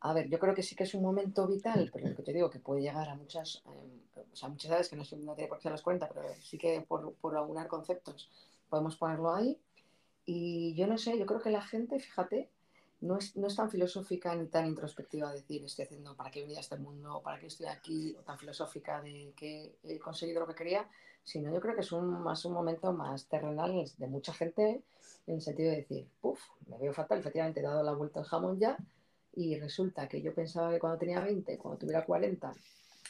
a 0.00 0.12
ver, 0.14 0.28
yo 0.28 0.38
creo 0.38 0.54
que 0.54 0.62
sí 0.62 0.74
que 0.74 0.84
es 0.84 0.94
un 0.94 1.02
momento 1.02 1.46
vital, 1.46 1.90
pero 1.92 2.08
lo 2.08 2.16
que 2.16 2.22
te 2.22 2.32
digo, 2.32 2.48
que 2.48 2.58
puede 2.58 2.80
llegar 2.80 3.08
a 3.08 3.16
muchas, 3.16 3.62
eh, 3.66 4.22
o 4.32 4.36
sea, 4.36 4.48
muchas 4.48 4.70
edades 4.70 4.88
que 4.88 4.96
no, 4.96 5.02
no 5.02 5.34
tiene 5.34 5.48
por 5.48 5.58
qué 5.58 5.64
ser 5.64 5.72
los 5.72 5.82
40, 5.82 6.08
pero 6.08 6.28
sí 6.40 6.56
que 6.56 6.80
por, 6.80 7.12
por 7.14 7.36
aunar 7.36 7.68
conceptos 7.68 8.30
podemos 8.68 8.96
ponerlo 8.96 9.34
ahí. 9.34 9.58
Y 10.24 10.74
yo 10.74 10.86
no 10.86 10.96
sé, 10.96 11.18
yo 11.18 11.26
creo 11.26 11.40
que 11.40 11.50
la 11.50 11.60
gente, 11.60 11.98
fíjate, 11.98 12.48
no 13.00 13.18
es, 13.18 13.36
no 13.36 13.46
es 13.46 13.56
tan 13.56 13.70
filosófica 13.70 14.34
ni 14.34 14.46
tan 14.46 14.66
introspectiva 14.66 15.30
de 15.30 15.40
decir 15.40 15.64
estoy 15.64 15.84
haciendo 15.84 16.14
para 16.16 16.30
qué 16.30 16.42
venía 16.42 16.58
a 16.58 16.60
este 16.60 16.76
mundo, 16.76 17.20
para 17.22 17.38
qué 17.38 17.46
estoy 17.46 17.66
aquí, 17.66 18.14
o 18.18 18.22
tan 18.22 18.38
filosófica 18.38 19.02
de 19.02 19.32
que 19.36 19.74
he 19.82 19.98
conseguido 19.98 20.40
lo 20.40 20.46
que 20.46 20.54
quería, 20.54 20.88
sino 21.24 21.52
yo 21.52 21.60
creo 21.60 21.74
que 21.74 21.82
es 21.82 21.92
un, 21.92 22.22
más 22.22 22.44
un 22.44 22.52
momento 22.52 22.92
más 22.92 23.26
terrenal 23.26 23.84
de 23.96 24.06
mucha 24.06 24.32
gente 24.32 24.82
en 25.26 25.34
el 25.34 25.42
sentido 25.42 25.70
de 25.70 25.76
decir, 25.76 26.08
puff, 26.20 26.40
me 26.66 26.78
veo 26.78 26.92
fatal, 26.92 27.20
efectivamente 27.20 27.60
he 27.60 27.62
dado 27.62 27.82
la 27.82 27.92
vuelta 27.92 28.20
al 28.20 28.26
jamón 28.26 28.58
ya, 28.58 28.76
y 29.34 29.58
resulta 29.58 30.08
que 30.08 30.22
yo 30.22 30.34
pensaba 30.34 30.70
que 30.72 30.78
cuando 30.78 30.98
tenía 30.98 31.20
20, 31.20 31.56
cuando 31.58 31.78
tuviera 31.78 32.04
40, 32.04 32.52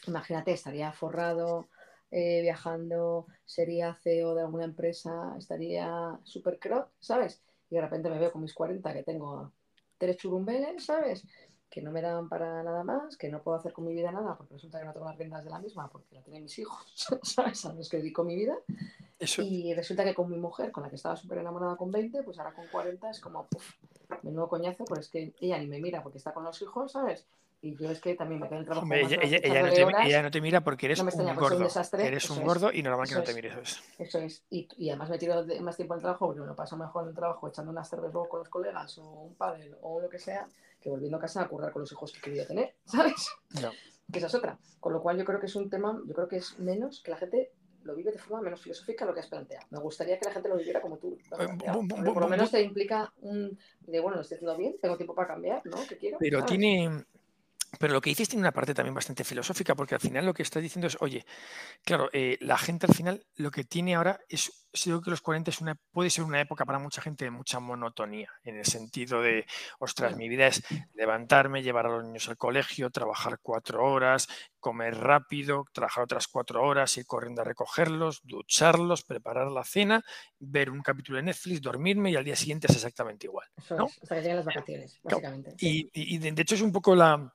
imagínate, 0.06 0.52
estaría 0.52 0.92
forrado, 0.92 1.68
eh, 2.10 2.40
viajando, 2.42 3.26
sería 3.44 3.94
CEO 3.94 4.34
de 4.34 4.42
alguna 4.42 4.64
empresa, 4.64 5.34
estaría 5.38 6.18
super 6.24 6.58
crop, 6.58 6.88
¿sabes? 6.98 7.40
Y 7.70 7.76
de 7.76 7.80
repente 7.80 8.10
me 8.10 8.18
veo 8.18 8.32
con 8.32 8.42
mis 8.42 8.52
40 8.52 8.92
que 8.92 9.02
tengo 9.02 9.52
tres 9.96 10.16
churumbeles, 10.16 10.84
¿sabes? 10.84 11.24
Que 11.70 11.80
no 11.80 11.92
me 11.92 12.02
dan 12.02 12.28
para 12.28 12.62
nada 12.62 12.82
más, 12.82 13.16
que 13.16 13.28
no 13.28 13.42
puedo 13.42 13.56
hacer 13.56 13.72
con 13.72 13.86
mi 13.86 13.94
vida 13.94 14.10
nada, 14.10 14.36
porque 14.36 14.54
resulta 14.54 14.80
que 14.80 14.86
no 14.86 14.92
tengo 14.92 15.06
las 15.06 15.16
riendas 15.16 15.44
de 15.44 15.50
la 15.50 15.60
misma, 15.60 15.88
porque 15.88 16.16
la 16.16 16.22
tienen 16.22 16.42
mis 16.42 16.58
hijos, 16.58 16.84
¿sabes? 17.22 17.64
A 17.64 17.72
los 17.72 17.88
que 17.88 17.98
dedico 17.98 18.24
mi 18.24 18.34
vida. 18.34 18.56
Y 19.38 19.74
resulta 19.74 20.02
que 20.02 20.14
con 20.14 20.30
mi 20.30 20.38
mujer, 20.38 20.72
con 20.72 20.82
la 20.82 20.88
que 20.88 20.96
estaba 20.96 21.14
súper 21.14 21.38
enamorada 21.38 21.76
con 21.76 21.90
20, 21.90 22.22
pues 22.22 22.38
ahora 22.38 22.52
con 22.52 22.66
40 22.68 23.10
es 23.10 23.20
como, 23.20 23.46
puff, 23.46 23.74
nuevo 24.22 24.48
coñazo, 24.48 24.84
pero 24.84 25.00
es 25.00 25.08
que 25.08 25.32
ella 25.40 25.58
ni 25.58 25.66
me 25.66 25.78
mira 25.78 26.02
porque 26.02 26.18
está 26.18 26.32
con 26.32 26.44
los 26.44 26.60
hijos, 26.62 26.92
¿sabes? 26.92 27.26
Y 27.62 27.76
yo 27.76 27.90
es 27.90 28.00
que 28.00 28.14
también 28.14 28.40
me 28.40 28.48
quedo 28.48 28.60
el 28.60 28.64
trabajo. 28.64 28.86
ella, 28.90 29.18
ella, 29.20 29.62
no 29.62 29.68
te, 29.68 30.06
ella, 30.06 30.22
no 30.22 30.30
te, 30.30 30.40
mira 30.40 30.62
porque 30.62 30.86
eres 30.86 31.00
un 31.00 31.36
gordo. 31.36 31.58
Un 31.58 32.00
eres 32.00 32.30
un 32.30 32.42
gordo 32.42 32.72
y 32.72 32.82
normal 32.82 33.06
que 33.06 33.14
no 33.14 33.22
te 33.22 33.34
mires. 33.34 33.52
Eso 33.52 33.60
es. 33.60 33.82
Eso 33.98 34.18
es. 34.20 34.42
Y, 34.48 34.66
y, 34.78 34.88
además 34.88 35.10
me 35.10 35.18
tiro 35.18 35.44
más 35.60 35.76
tiempo 35.76 35.92
en 35.92 35.98
el 35.98 36.02
trabajo 36.02 36.26
porque 36.26 36.40
me 36.40 36.46
lo 36.46 36.56
paso 36.56 36.78
mejor 36.78 37.02
en 37.02 37.10
el 37.10 37.14
trabajo 37.14 37.48
echando 37.48 37.70
unas 37.70 37.86
cervezas 37.86 38.14
luego 38.14 38.30
con 38.30 38.38
los 38.38 38.48
colegas 38.48 38.96
o 38.96 39.04
un 39.04 39.34
pádel 39.34 39.76
o 39.82 40.00
lo 40.00 40.08
que 40.08 40.18
sea 40.18 40.48
que 40.80 40.88
volviendo 40.88 41.16
a 41.16 41.20
casa 41.20 41.42
a 41.42 41.48
currar 41.48 41.72
con 41.72 41.80
los 41.80 41.92
hijos 41.92 42.12
que 42.12 42.20
quería 42.20 42.46
tener, 42.46 42.74
¿sabes? 42.84 43.28
No. 43.60 43.70
Que 44.12 44.18
esa 44.18 44.26
es 44.26 44.34
otra. 44.34 44.58
Con 44.80 44.92
lo 44.92 45.02
cual 45.02 45.18
yo 45.18 45.24
creo 45.24 45.38
que 45.38 45.46
es 45.46 45.56
un 45.56 45.70
tema, 45.70 46.00
yo 46.06 46.14
creo 46.14 46.28
que 46.28 46.36
es 46.38 46.58
menos 46.58 47.02
que 47.02 47.10
la 47.10 47.16
gente 47.16 47.52
lo 47.84 47.94
vive 47.94 48.12
de 48.12 48.18
forma 48.18 48.42
menos 48.42 48.60
filosófica 48.60 49.04
lo 49.04 49.14
que 49.14 49.20
has 49.20 49.28
planteado. 49.28 49.66
Me 49.70 49.78
gustaría 49.78 50.18
que 50.18 50.26
la 50.26 50.32
gente 50.32 50.48
lo 50.48 50.56
viviera 50.56 50.80
como 50.80 50.98
tú. 50.98 51.16
por 51.30 52.20
lo 52.20 52.28
menos 52.28 52.50
te 52.50 52.62
implica 52.62 53.12
un 53.22 53.58
de 53.80 54.00
bueno, 54.00 54.16
lo 54.16 54.22
estoy 54.22 54.36
haciendo 54.36 54.56
bien, 54.56 54.76
tengo 54.80 54.96
tiempo 54.96 55.14
para 55.14 55.28
cambiar, 55.28 55.62
¿no? 55.64 55.76
¿Qué 55.88 55.96
quiero? 55.96 56.18
Pero 56.18 56.44
tiene, 56.44 57.04
pero 57.78 57.92
lo 57.92 58.00
que 58.00 58.10
dices 58.10 58.28
tiene 58.28 58.42
una 58.42 58.52
parte 58.52 58.74
también 58.74 58.94
bastante 58.94 59.24
filosófica, 59.24 59.74
porque 59.74 59.94
al 59.94 60.00
final 60.00 60.26
lo 60.26 60.34
que 60.34 60.42
estás 60.42 60.62
diciendo 60.62 60.88
es, 60.88 60.96
oye, 61.00 61.24
claro, 61.84 62.08
eh, 62.12 62.36
la 62.40 62.58
gente 62.58 62.86
al 62.86 62.94
final 62.94 63.24
lo 63.36 63.50
que 63.50 63.64
tiene 63.64 63.94
ahora 63.94 64.18
es, 64.28 64.66
creo 64.72 65.00
que 65.00 65.10
los 65.10 65.20
40 65.20 65.50
es 65.50 65.60
una, 65.60 65.76
puede 65.92 66.10
ser 66.10 66.24
una 66.24 66.40
época 66.40 66.64
para 66.64 66.80
mucha 66.80 67.00
gente 67.00 67.24
de 67.24 67.30
mucha 67.30 67.60
monotonía, 67.60 68.30
en 68.42 68.56
el 68.56 68.64
sentido 68.64 69.22
de, 69.22 69.46
ostras, 69.78 70.16
mi 70.16 70.28
vida 70.28 70.48
es 70.48 70.62
levantarme, 70.94 71.62
llevar 71.62 71.86
a 71.86 71.90
los 71.90 72.04
niños 72.04 72.28
al 72.28 72.36
colegio, 72.36 72.90
trabajar 72.90 73.38
cuatro 73.40 73.84
horas, 73.84 74.26
comer 74.58 74.96
rápido, 74.96 75.64
trabajar 75.72 76.04
otras 76.04 76.26
cuatro 76.26 76.62
horas, 76.62 76.96
ir 76.98 77.06
corriendo 77.06 77.42
a 77.42 77.44
recogerlos, 77.44 78.20
ducharlos, 78.24 79.04
preparar 79.04 79.50
la 79.50 79.64
cena, 79.64 80.04
ver 80.38 80.70
un 80.70 80.82
capítulo 80.82 81.18
de 81.18 81.24
Netflix, 81.24 81.62
dormirme 81.62 82.10
y 82.10 82.16
al 82.16 82.24
día 82.24 82.36
siguiente 82.36 82.66
es 82.68 82.74
exactamente 82.74 83.26
igual. 83.26 83.46
Eso 83.56 83.86
es, 83.86 84.02
hasta 84.02 84.16
que 84.16 84.22
lleguen 84.22 84.36
las 84.36 84.46
vacaciones, 84.46 85.00
básicamente. 85.02 85.54
y 85.58 86.18
de 86.18 86.42
hecho 86.42 86.56
es 86.56 86.62
un 86.62 86.72
poco 86.72 86.96
la 86.96 87.32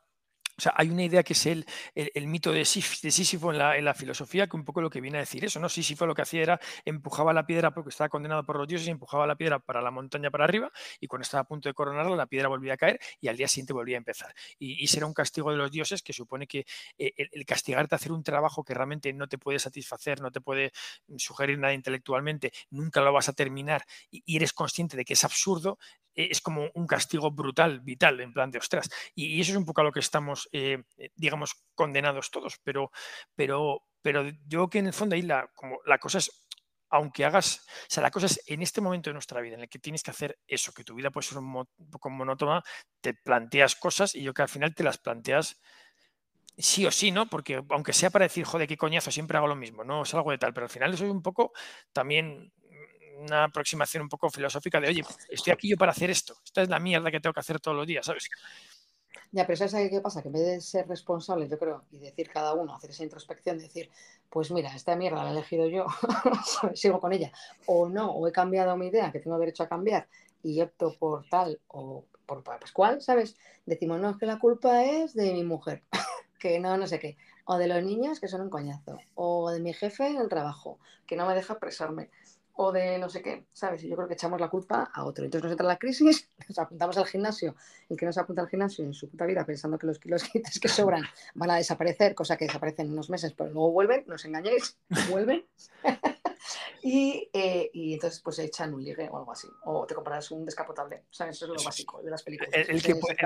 o 0.58 0.62
sea, 0.62 0.74
hay 0.76 0.90
una 0.90 1.04
idea 1.04 1.24
que 1.24 1.34
es 1.34 1.46
el, 1.46 1.66
el, 1.94 2.28
mito 2.28 2.52
de, 2.52 2.66
Sísifo 2.66 3.52
en 3.52 3.58
la, 3.58 3.94
filosofía, 3.94 4.48
que 4.48 4.56
un 4.56 4.66
poco 4.66 4.82
lo 4.82 4.90
que 4.90 5.02
viene 5.02 5.18
a 5.18 5.22
decir 5.22 5.44
eso, 5.46 5.60
¿no? 5.60 5.70
Sísifo 5.70 6.06
lo 6.06 6.16
que 6.16 6.22
hacía 6.22 6.42
era 6.42 6.60
empujaba 6.86 7.34
la 7.34 7.46
piedra 7.46 7.74
porque 7.74 7.90
estaba 7.90 8.10
condenado 8.10 8.44
por 8.44 8.58
los 8.58 8.68
dioses, 8.68 8.88
empujaba 8.88 9.28
la 9.28 9.36
piedra 9.36 9.60
para 9.60 9.82
la 9.82 9.92
montaña 9.92 10.32
para 10.32 10.46
arriba, 10.46 10.72
y 11.00 11.08
cuando 11.08 11.24
estaba 11.24 11.42
a 11.42 11.48
punto 11.48 11.70
de 11.70 11.74
coronarla, 11.74 12.16
la 12.16 12.28
piedra 12.28 12.48
volvía 12.48 12.74
a 12.74 12.78
caer 12.78 13.00
y 13.20 13.28
al 13.28 13.38
día 13.38 13.48
siguiente 13.48 13.74
volvía 13.74 13.98
a 13.98 14.00
empezar. 14.00 14.34
Y, 14.60 14.84
y 14.84 14.88
será 14.88 15.06
un 15.06 15.14
castigo 15.14 15.52
de 15.52 15.58
los 15.58 15.72
dioses 15.72 16.02
que 16.02 16.14
supone 16.14 16.48
que 16.48 16.66
eh, 16.98 17.14
el, 17.18 17.46
castigarte 17.46 17.96
a 17.96 17.98
hacer 17.98 18.12
un 18.12 18.24
trabajo 18.24 18.64
que 18.64 18.74
realmente 18.74 19.12
no 19.14 19.28
te 19.28 19.38
puede 19.38 19.60
satisfacer, 19.60 20.22
no 20.22 20.32
te 20.32 20.42
puede 20.42 20.72
sugerir 21.18 21.60
nada 21.60 21.74
intelectualmente, 21.74 22.52
nunca 22.70 23.02
lo 23.02 23.14
vas 23.14 23.30
a 23.30 23.34
terminar 23.34 23.86
y, 24.10 24.36
eres 24.36 24.54
consciente 24.54 24.98
de 24.98 25.06
que 25.06 25.14
es 25.14 25.24
absurdo, 25.24 25.78
es 26.16 26.42
como 26.42 26.70
un 26.74 26.88
castigo 26.88 27.32
brutal, 27.32 27.82
vital, 27.82 28.20
en 28.22 28.34
plan 28.34 28.52
de 28.52 28.60
ostras. 28.60 28.90
Y, 29.14 29.40
eso 29.40 29.52
es 29.52 29.58
un 29.58 29.66
poco 29.66 29.82
a 29.82 29.84
lo 29.84 29.92
que 29.92 30.00
estamos, 30.00 30.50
eh, 30.52 30.84
eh, 30.98 31.10
digamos, 31.16 31.56
condenados 31.76 32.32
todos. 32.32 32.60
Pero, 32.64 32.92
pero, 33.36 33.84
pero 34.02 34.24
yo 34.48 34.70
que 34.70 34.80
en 34.80 34.88
el 34.88 34.94
fondo 34.94 35.16
ahí 35.16 35.22
la, 35.22 35.50
como 35.56 35.80
la 35.86 35.98
cosa 35.98 36.20
es 36.20 36.46
aunque 36.90 37.26
hagas, 37.26 37.66
o 37.68 37.90
sea, 37.90 38.04
la 38.04 38.12
cosa 38.12 38.28
es 38.28 38.42
en 38.48 38.62
este 38.62 38.80
momento 38.80 39.10
de 39.10 39.16
nuestra 39.16 39.42
vida 39.42 39.56
en 39.56 39.62
el 39.62 39.70
que 39.70 39.80
tienes 39.80 40.04
que 40.04 40.12
hacer 40.12 40.40
eso, 40.48 40.72
que 40.72 40.84
tu 40.84 40.96
vida 40.96 41.12
puede 41.12 41.28
ser 41.28 41.40
un, 41.40 41.68
poco 41.92 42.10
monótona, 42.10 42.64
te 43.02 43.14
planteas 43.14 43.76
cosas 43.76 44.16
y 44.16 44.22
yo 44.22 44.34
que 44.34 44.44
al 44.44 44.50
final 44.50 44.74
te 44.74 44.84
las 44.84 44.98
planteas 44.98 45.60
sí 46.58 46.86
o 46.86 46.92
sí, 46.92 47.12
¿no? 47.12 47.28
Porque 47.28 47.62
aunque 47.70 47.92
sea 47.92 48.12
para 48.12 48.26
decir, 48.26 48.46
joder, 48.46 48.68
qué 48.68 48.78
coñazo, 48.78 49.12
siempre 49.12 49.38
hago 49.38 49.48
lo 49.48 49.56
mismo, 49.56 49.84
no 49.84 50.04
es 50.04 50.14
algo 50.14 50.32
de 50.32 50.38
tal, 50.38 50.54
pero 50.54 50.68
al 50.68 50.70
final 50.70 50.94
eso 50.94 51.06
es 51.06 51.12
un 51.12 51.22
poco 51.22 51.52
también 51.92 52.54
una 53.20 53.46
aproximación 53.46 54.04
un 54.04 54.10
poco 54.10 54.30
filosófica 54.30 54.80
de, 54.80 54.90
oye, 54.90 55.04
estoy 55.30 55.54
aquí 55.54 55.70
yo 55.70 55.78
para 55.78 55.92
hacer 55.92 56.10
esto, 56.10 56.36
esta 56.44 56.62
es 56.62 56.70
la 56.70 56.80
mierda 56.80 57.12
que 57.12 57.20
tengo 57.20 57.34
que 57.34 57.40
hacer 57.40 57.60
todos 57.60 57.78
los 57.78 57.88
días, 57.88 58.06
¿sabes? 58.06 58.30
Ya, 59.32 59.46
pero 59.46 59.58
¿sabes 59.58 59.90
qué 59.90 60.02
pasa? 60.02 60.22
Que 60.22 60.30
en 60.30 60.34
vez 60.34 60.46
de 60.46 60.62
ser 60.62 60.88
responsable, 60.88 61.50
yo 61.50 61.58
creo, 61.58 61.84
y 61.92 62.00
decir 62.00 62.30
cada 62.30 62.54
uno, 62.54 62.74
hacer 62.74 62.92
esa 62.92 63.04
introspección, 63.04 63.58
decir, 63.58 63.90
pues 64.30 64.52
mira, 64.52 64.74
esta 64.74 64.96
mierda 64.96 65.24
la 65.24 65.30
he 65.30 65.34
elegido 65.34 65.68
yo, 65.68 65.88
sigo 66.74 67.00
con 67.00 67.12
ella, 67.12 67.32
o 67.66 67.90
no, 67.90 68.12
o 68.12 68.28
he 68.28 68.32
cambiado 68.32 68.78
mi 68.78 68.88
idea, 68.88 69.12
que 69.12 69.20
tengo 69.20 69.38
derecho 69.38 69.64
a 69.64 69.70
cambiar, 69.70 70.08
y 70.44 70.62
opto 70.62 70.96
por 70.98 71.28
tal 71.28 71.60
o 71.68 72.06
por 72.26 72.44
Pascual, 72.44 73.02
¿sabes? 73.02 73.36
Decimos, 73.66 74.00
no, 74.00 74.12
es 74.12 74.18
que 74.18 74.26
la 74.26 74.40
culpa 74.40 74.84
es 74.84 75.14
de 75.14 75.34
mi 75.34 75.44
mujer, 75.44 75.84
que 76.40 76.60
no, 76.60 76.78
no 76.78 76.88
sé 76.88 77.00
qué, 77.00 77.18
o 77.46 77.58
de 77.58 77.68
los 77.68 77.84
niños 77.84 78.20
que 78.20 78.28
son 78.28 78.42
un 78.42 78.50
coñazo, 78.50 78.98
o 79.16 79.52
de 79.52 79.60
mi 79.60 79.74
jefe 79.74 80.08
en 80.08 80.18
el 80.18 80.30
trabajo, 80.30 80.80
que 81.06 81.16
no 81.16 81.26
me 81.26 81.36
deja 81.36 81.54
expresarme 81.54 82.10
o 82.58 82.72
de 82.72 82.98
no 82.98 83.10
sé 83.10 83.22
qué, 83.22 83.46
¿sabes? 83.52 83.84
Y 83.84 83.90
yo 83.90 83.96
creo 83.96 84.08
que 84.08 84.14
echamos 84.14 84.40
la 84.40 84.50
culpa 84.50 84.90
a 84.94 85.04
otro. 85.04 85.26
Entonces 85.26 85.44
nos 85.44 85.52
entra 85.52 85.68
la 85.68 85.78
crisis, 85.78 86.30
nos 86.48 86.60
apuntamos 86.60 86.98
al 86.98 87.06
gimnasio, 87.06 87.56
el 87.90 87.98
que 87.98 88.06
no 88.06 88.14
se 88.14 88.20
apunta 88.20 88.42
al 88.42 88.48
gimnasio 88.48 88.86
en 88.86 88.94
su 88.94 89.10
puta 89.10 89.26
vida 89.26 89.46
pensando 89.46 89.78
que 89.78 89.88
los 89.88 90.00
kilos 90.00 90.24
que 90.62 90.68
sobran 90.68 91.04
van 91.34 91.52
a 91.52 91.56
desaparecer, 91.58 92.16
cosa 92.16 92.38
que 92.38 92.46
desaparecen 92.46 92.88
en 92.88 92.94
unos 92.94 93.10
meses, 93.10 93.34
pero 93.34 93.50
luego 93.50 93.72
vuelven, 93.72 94.06
no 94.08 94.16
os 94.16 94.26
engañéis, 94.26 94.78
vuelven. 95.10 95.46
y, 96.82 97.30
eh, 97.34 97.70
y, 97.74 97.94
entonces 97.96 98.22
pues 98.22 98.38
se 98.38 98.46
echan 98.46 98.74
un 98.74 98.84
ligue 98.84 99.10
o 99.10 99.18
algo 99.18 99.34
así. 99.34 99.48
O 99.66 99.86
te 99.86 99.94
comprarás 99.94 100.32
un 100.32 100.46
descapotable, 100.46 101.04
¿sabes? 101.10 101.36
Eso 101.36 101.46
es 101.46 101.62
lo 101.62 101.66
básico 101.66 102.02
de 102.02 102.12
las 102.12 102.24
películas. 102.24 102.52
El, 102.54 102.82
que, 102.82 102.96
puede, 102.96 103.18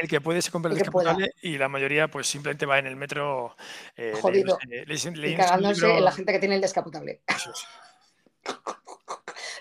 el, 0.00 0.08
que, 0.08 0.20
puede, 0.20 0.42
se 0.42 0.50
compra 0.50 0.72
el, 0.72 0.78
descapotable 0.78 1.34
y 1.40 1.56
la 1.56 1.68
mayoría 1.68 2.08
pues 2.08 2.26
simplemente 2.26 2.66
va 2.66 2.80
en 2.80 2.86
el 2.86 2.96
metro 2.96 3.54
eh, 3.96 4.12
jodido 4.20 4.58
y 4.64 5.36
cagándose 5.36 5.98
en 5.98 6.04
la 6.04 6.10
gente 6.10 6.32
que 6.32 6.38
tiene 6.40 6.56
el 6.56 6.60
descapotable. 6.60 7.20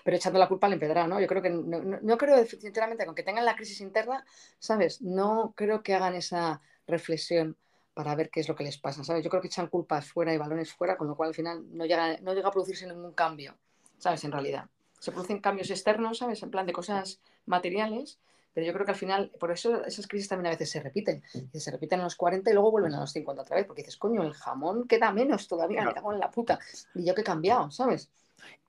Pero 0.04 0.18
echando 0.18 0.40
la 0.40 0.48
culpa 0.48 0.68
al 0.68 0.74
empedrado, 0.74 1.08
¿no? 1.08 1.20
Yo 1.20 1.28
creo 1.28 1.42
que, 1.42 1.50
no, 1.50 2.18
creo, 2.18 2.44
sinceramente, 2.46 3.04
aunque 3.06 3.24
tengan 3.24 3.46
la 3.46 3.56
crisis 3.56 3.82
interna, 3.82 4.26
¿sabes? 4.58 5.02
No 5.02 5.54
creo 5.56 5.84
que 5.84 5.94
hagan 5.94 6.16
esa 6.16 6.62
reflexión 6.88 7.56
para 7.94 8.16
ver 8.16 8.30
qué 8.30 8.40
es 8.40 8.48
lo 8.48 8.56
que 8.56 8.64
les 8.64 8.78
pasa, 8.78 9.04
¿sabes? 9.04 9.24
Yo 9.24 9.30
creo 9.30 9.42
que 9.42 9.48
echan 9.48 9.68
culpas 9.68 10.08
fuera 10.12 10.34
y 10.34 10.38
balones 10.38 10.74
fuera, 10.74 10.98
con 10.98 11.08
lo 11.08 11.16
cual 11.16 11.30
al 11.30 11.36
final 11.36 11.66
no 11.76 11.86
llega, 11.86 12.18
no 12.22 12.34
llega 12.34 12.48
a 12.48 12.52
producirse 12.52 12.88
ningún 12.88 13.14
cambio, 13.14 13.56
¿sabes? 13.98 14.24
En 14.24 14.32
realidad. 14.32 14.70
Se 15.00 15.12
producen 15.12 15.40
cambios 15.40 15.70
externos, 15.70 16.20
¿sabes? 16.20 16.42
En 16.42 16.52
plan 16.52 16.66
de 16.66 16.74
cosas 16.74 17.20
materiales, 17.46 18.20
pero 18.54 18.68
yo 18.68 18.74
creo 18.74 18.86
que 18.86 18.92
al 18.92 18.98
final, 18.98 19.32
por 19.40 19.52
eso 19.52 19.84
esas 19.86 20.08
crisis 20.08 20.28
también 20.28 20.48
a 20.48 20.50
veces 20.52 20.70
se 20.70 20.82
repiten. 20.82 21.24
Se 21.54 21.72
repiten 21.72 22.02
a 22.02 22.04
los 22.04 22.16
40 22.16 22.50
y 22.50 22.54
luego 22.54 22.72
vuelven 22.72 22.94
a 22.94 23.00
los 23.00 23.12
50 23.12 23.44
otra 23.44 23.56
vez, 23.56 23.66
porque 23.66 23.82
dices, 23.82 23.98
coño, 23.98 24.24
el 24.24 24.34
jamón 24.34 24.88
queda 24.88 25.12
menos 25.12 25.48
todavía, 25.48 25.84
me 25.84 25.94
cago 25.94 26.12
en 26.12 26.20
la 26.20 26.30
puta. 26.30 26.60
Y 26.94 27.06
yo 27.06 27.16
que 27.16 27.22
he 27.22 27.24
cambiado, 27.24 27.72
¿sabes? 27.72 28.10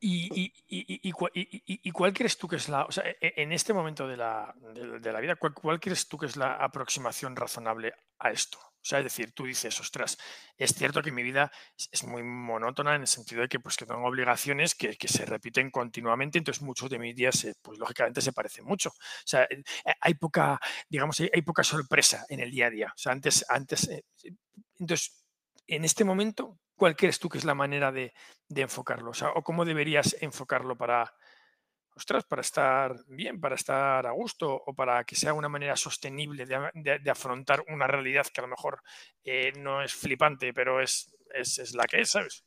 ¿Y, 0.04 1.12
cuál 1.92 2.12
crees 2.12 2.36
tú 2.36 2.48
que 2.48 2.56
es 2.56 2.68
la, 2.68 2.84
o 2.84 2.92
sea, 2.92 3.04
e, 3.06 3.34
en 3.36 3.52
este 3.52 3.72
momento 3.72 4.08
de 4.08 4.16
la, 4.16 4.52
de, 4.74 5.12
la 5.12 5.20
vida, 5.20 5.36
¿cuál, 5.36 5.78
crees 5.78 6.08
tú 6.08 6.18
que 6.18 6.26
es 6.26 6.36
la 6.36 6.54
aproximación 6.54 7.36
razonable 7.36 7.94
a 8.18 8.30
esto? 8.30 8.58
O 8.58 8.84
sea, 8.84 8.98
es 8.98 9.04
decir, 9.04 9.30
tú 9.32 9.44
dices, 9.44 9.78
ostras, 9.78 10.18
es 10.58 10.74
cierto 10.74 11.02
que 11.02 11.12
mi 11.12 11.22
vida 11.22 11.52
es 11.92 12.02
muy 12.02 12.24
monótona 12.24 12.96
en 12.96 13.02
el 13.02 13.06
sentido 13.06 13.42
de 13.42 13.48
que, 13.48 13.60
pues, 13.60 13.76
que 13.76 13.86
tengo 13.86 14.04
obligaciones 14.04 14.74
que, 14.74 14.96
se 15.06 15.24
repiten 15.24 15.70
continuamente, 15.70 16.38
entonces 16.38 16.62
muchos 16.62 16.90
de 16.90 16.98
mis 16.98 17.14
días, 17.14 17.46
pues 17.62 17.78
lógicamente 17.78 18.20
se 18.20 18.32
parecen 18.32 18.64
mucho. 18.64 18.88
O 18.88 19.24
sea, 19.24 19.44
eh, 19.44 19.62
hay 20.00 20.14
poca, 20.14 20.58
digamos, 20.88 21.20
hay, 21.20 21.42
poca 21.42 21.62
sorpresa 21.62 22.26
en 22.28 22.40
el 22.40 22.50
día 22.50 22.66
a 22.66 22.70
día. 22.70 22.86
O 22.88 22.98
sea, 22.98 23.12
antes, 23.12 23.44
antes, 23.48 23.88
eh, 23.88 24.04
entonces, 24.80 25.22
en 25.68 25.84
este 25.84 26.04
momento, 26.04 26.58
¿cuál 26.82 26.96
crees 26.96 27.20
tú 27.20 27.28
que 27.28 27.38
es 27.38 27.44
la 27.44 27.54
manera 27.54 27.92
de, 27.92 28.12
enfocarlo? 28.48 29.12
O, 29.36 29.42
cómo 29.44 29.64
deberías 29.64 30.16
enfocarlo 30.20 30.76
para, 30.76 31.14
ostras, 31.94 32.24
para 32.24 32.42
estar 32.42 32.96
bien, 33.06 33.40
para 33.40 33.54
estar 33.54 34.04
a 34.04 34.10
gusto 34.10 34.52
o 34.52 34.74
para 34.74 35.04
que 35.04 35.14
sea 35.14 35.32
una 35.32 35.48
manera 35.48 35.76
sostenible 35.76 36.44
de, 36.44 37.08
afrontar 37.08 37.62
una 37.68 37.86
realidad 37.86 38.26
que 38.34 38.40
a 38.40 38.42
lo 38.42 38.48
mejor 38.48 38.82
eh, 39.22 39.52
no 39.56 39.80
es 39.80 39.94
flipante, 39.94 40.52
pero 40.52 40.80
es, 40.80 41.14
es, 41.32 41.72
la 41.72 41.84
que 41.84 42.00
es, 42.00 42.10
¿sabes? 42.10 42.42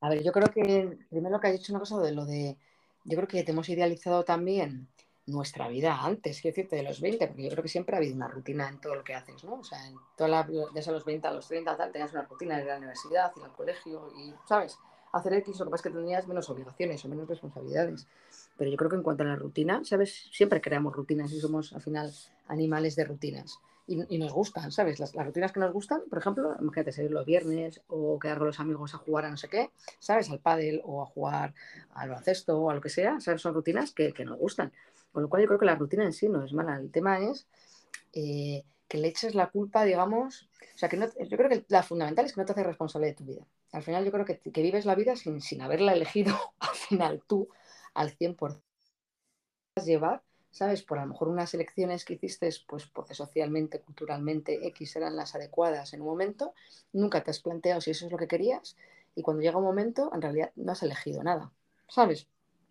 A 0.00 0.08
ver, 0.08 0.24
yo 0.24 0.32
creo 0.32 0.48
que 0.48 0.98
primero 1.08 1.38
que 1.38 1.46
has 1.46 1.52
dicho 1.52 1.72
una 1.72 1.78
cosa 1.78 2.00
de 2.00 2.10
lo 2.10 2.26
de, 2.26 2.56
yo 3.04 3.16
creo 3.18 3.28
que 3.28 3.44
te 3.44 3.52
hemos 3.52 3.68
idealizado 3.68 4.24
también 4.24 4.88
nuestra 5.28 5.68
vida 5.68 6.04
antes, 6.04 6.40
quiero 6.40 6.54
decirte, 6.56 6.76
de 6.76 6.82
los 6.82 7.00
20, 7.00 7.26
porque 7.26 7.42
yo 7.42 7.50
creo 7.50 7.62
que 7.62 7.68
siempre 7.68 7.94
ha 7.94 7.98
habido 7.98 8.14
una 8.16 8.28
rutina 8.28 8.68
en 8.68 8.80
todo 8.80 8.94
lo 8.94 9.04
que 9.04 9.14
haces, 9.14 9.44
¿no? 9.44 9.54
O 9.54 9.64
sea, 9.64 9.78
en 9.86 9.96
desde 10.74 10.92
los 10.92 11.04
20 11.04 11.28
a 11.28 11.32
los 11.32 11.46
30, 11.46 11.76
tal, 11.76 11.92
tenías 11.92 12.12
una 12.12 12.22
rutina, 12.22 12.58
en 12.60 12.66
la 12.66 12.76
universidad, 12.76 13.32
ir 13.36 13.44
al 13.44 13.52
colegio 13.52 14.12
y, 14.16 14.34
¿sabes? 14.48 14.78
Hacer 15.12 15.32
X, 15.34 15.58
lo 15.58 15.66
que 15.66 15.70
pasa 15.70 15.88
es 15.88 15.92
que 15.92 15.98
tenías 15.98 16.28
menos 16.28 16.50
obligaciones 16.50 17.04
o 17.04 17.08
menos 17.08 17.28
responsabilidades. 17.28 18.06
Pero 18.56 18.70
yo 18.70 18.76
creo 18.76 18.90
que 18.90 18.96
en 18.96 19.02
cuanto 19.02 19.22
a 19.22 19.26
la 19.26 19.36
rutina, 19.36 19.82
¿sabes? 19.84 20.28
Siempre 20.32 20.60
creamos 20.60 20.94
rutinas 20.94 21.32
y 21.32 21.40
somos, 21.40 21.72
al 21.72 21.80
final, 21.80 22.12
animales 22.48 22.96
de 22.96 23.04
rutinas. 23.04 23.58
Y, 23.86 24.18
nos 24.18 24.34
gustan, 24.34 24.70
¿sabes? 24.70 25.00
Las, 25.00 25.14
rutinas 25.14 25.50
que 25.50 25.60
nos 25.60 25.72
gustan, 25.72 26.02
por 26.10 26.18
ejemplo, 26.18 26.54
imagínate 26.60 26.92
salir 26.92 27.10
los 27.10 27.24
viernes 27.24 27.80
o 27.88 28.18
quedar 28.18 28.36
con 28.36 28.48
los 28.48 28.60
amigos 28.60 28.94
a 28.94 28.98
jugar 28.98 29.24
a 29.24 29.30
no 29.30 29.38
sé 29.38 29.48
qué, 29.48 29.70
¿sabes? 29.98 30.28
Al 30.28 30.40
pádel 30.40 30.82
o 30.84 31.00
a 31.00 31.06
jugar 31.06 31.54
al 31.94 32.10
baloncesto 32.10 32.58
o 32.58 32.68
a 32.68 32.74
lo 32.74 32.82
que 32.82 32.90
sea, 32.90 33.18
¿sabes? 33.18 33.40
Son 33.40 33.54
rutinas 33.54 33.92
que, 33.92 34.12
que 34.12 34.26
nos 34.26 34.38
gustan. 34.38 34.72
Con 35.12 35.22
lo 35.22 35.28
cual 35.28 35.42
yo 35.42 35.48
creo 35.48 35.58
que 35.58 35.66
la 35.66 35.74
rutina 35.76 36.04
en 36.04 36.12
sí 36.12 36.28
no 36.28 36.44
es 36.44 36.52
mala. 36.52 36.76
El 36.76 36.90
tema 36.90 37.18
es 37.18 37.46
eh, 38.12 38.64
que 38.88 38.98
le 38.98 39.08
eches 39.08 39.34
la 39.34 39.50
culpa, 39.50 39.84
digamos, 39.84 40.48
o 40.74 40.78
sea, 40.78 40.88
que 40.88 40.96
no, 40.96 41.06
yo 41.06 41.36
creo 41.36 41.48
que 41.48 41.64
la 41.68 41.82
fundamental 41.82 42.24
es 42.26 42.32
que 42.32 42.40
no 42.40 42.46
te 42.46 42.52
haces 42.52 42.66
responsable 42.66 43.08
de 43.08 43.14
tu 43.14 43.24
vida. 43.24 43.46
Al 43.72 43.82
final 43.82 44.04
yo 44.04 44.12
creo 44.12 44.24
que, 44.24 44.38
que 44.38 44.62
vives 44.62 44.86
la 44.86 44.94
vida 44.94 45.16
sin, 45.16 45.40
sin 45.40 45.60
haberla 45.62 45.92
elegido 45.92 46.34
al 46.60 46.74
final 46.74 47.22
tú 47.26 47.48
al 47.94 48.10
100%. 48.16 48.62
Llevar, 49.84 50.22
¿sabes? 50.50 50.82
Por 50.82 50.98
a 50.98 51.02
lo 51.02 51.08
mejor 51.12 51.28
unas 51.28 51.54
elecciones 51.54 52.04
que 52.04 52.14
hiciste, 52.14 52.48
pues 52.66 52.86
porque 52.86 53.14
socialmente, 53.14 53.80
culturalmente, 53.80 54.66
X 54.68 54.96
eran 54.96 55.16
las 55.16 55.34
adecuadas 55.34 55.92
en 55.94 56.00
un 56.00 56.08
momento, 56.08 56.52
nunca 56.92 57.22
te 57.22 57.30
has 57.30 57.40
planteado 57.40 57.80
si 57.80 57.92
eso 57.92 58.06
es 58.06 58.12
lo 58.12 58.18
que 58.18 58.26
querías 58.28 58.76
y 59.14 59.22
cuando 59.22 59.42
llega 59.42 59.58
un 59.58 59.64
momento, 59.64 60.10
en 60.14 60.22
realidad 60.22 60.52
no 60.56 60.72
has 60.72 60.82
elegido 60.82 61.22
nada, 61.22 61.52
¿sabes? 61.88 62.28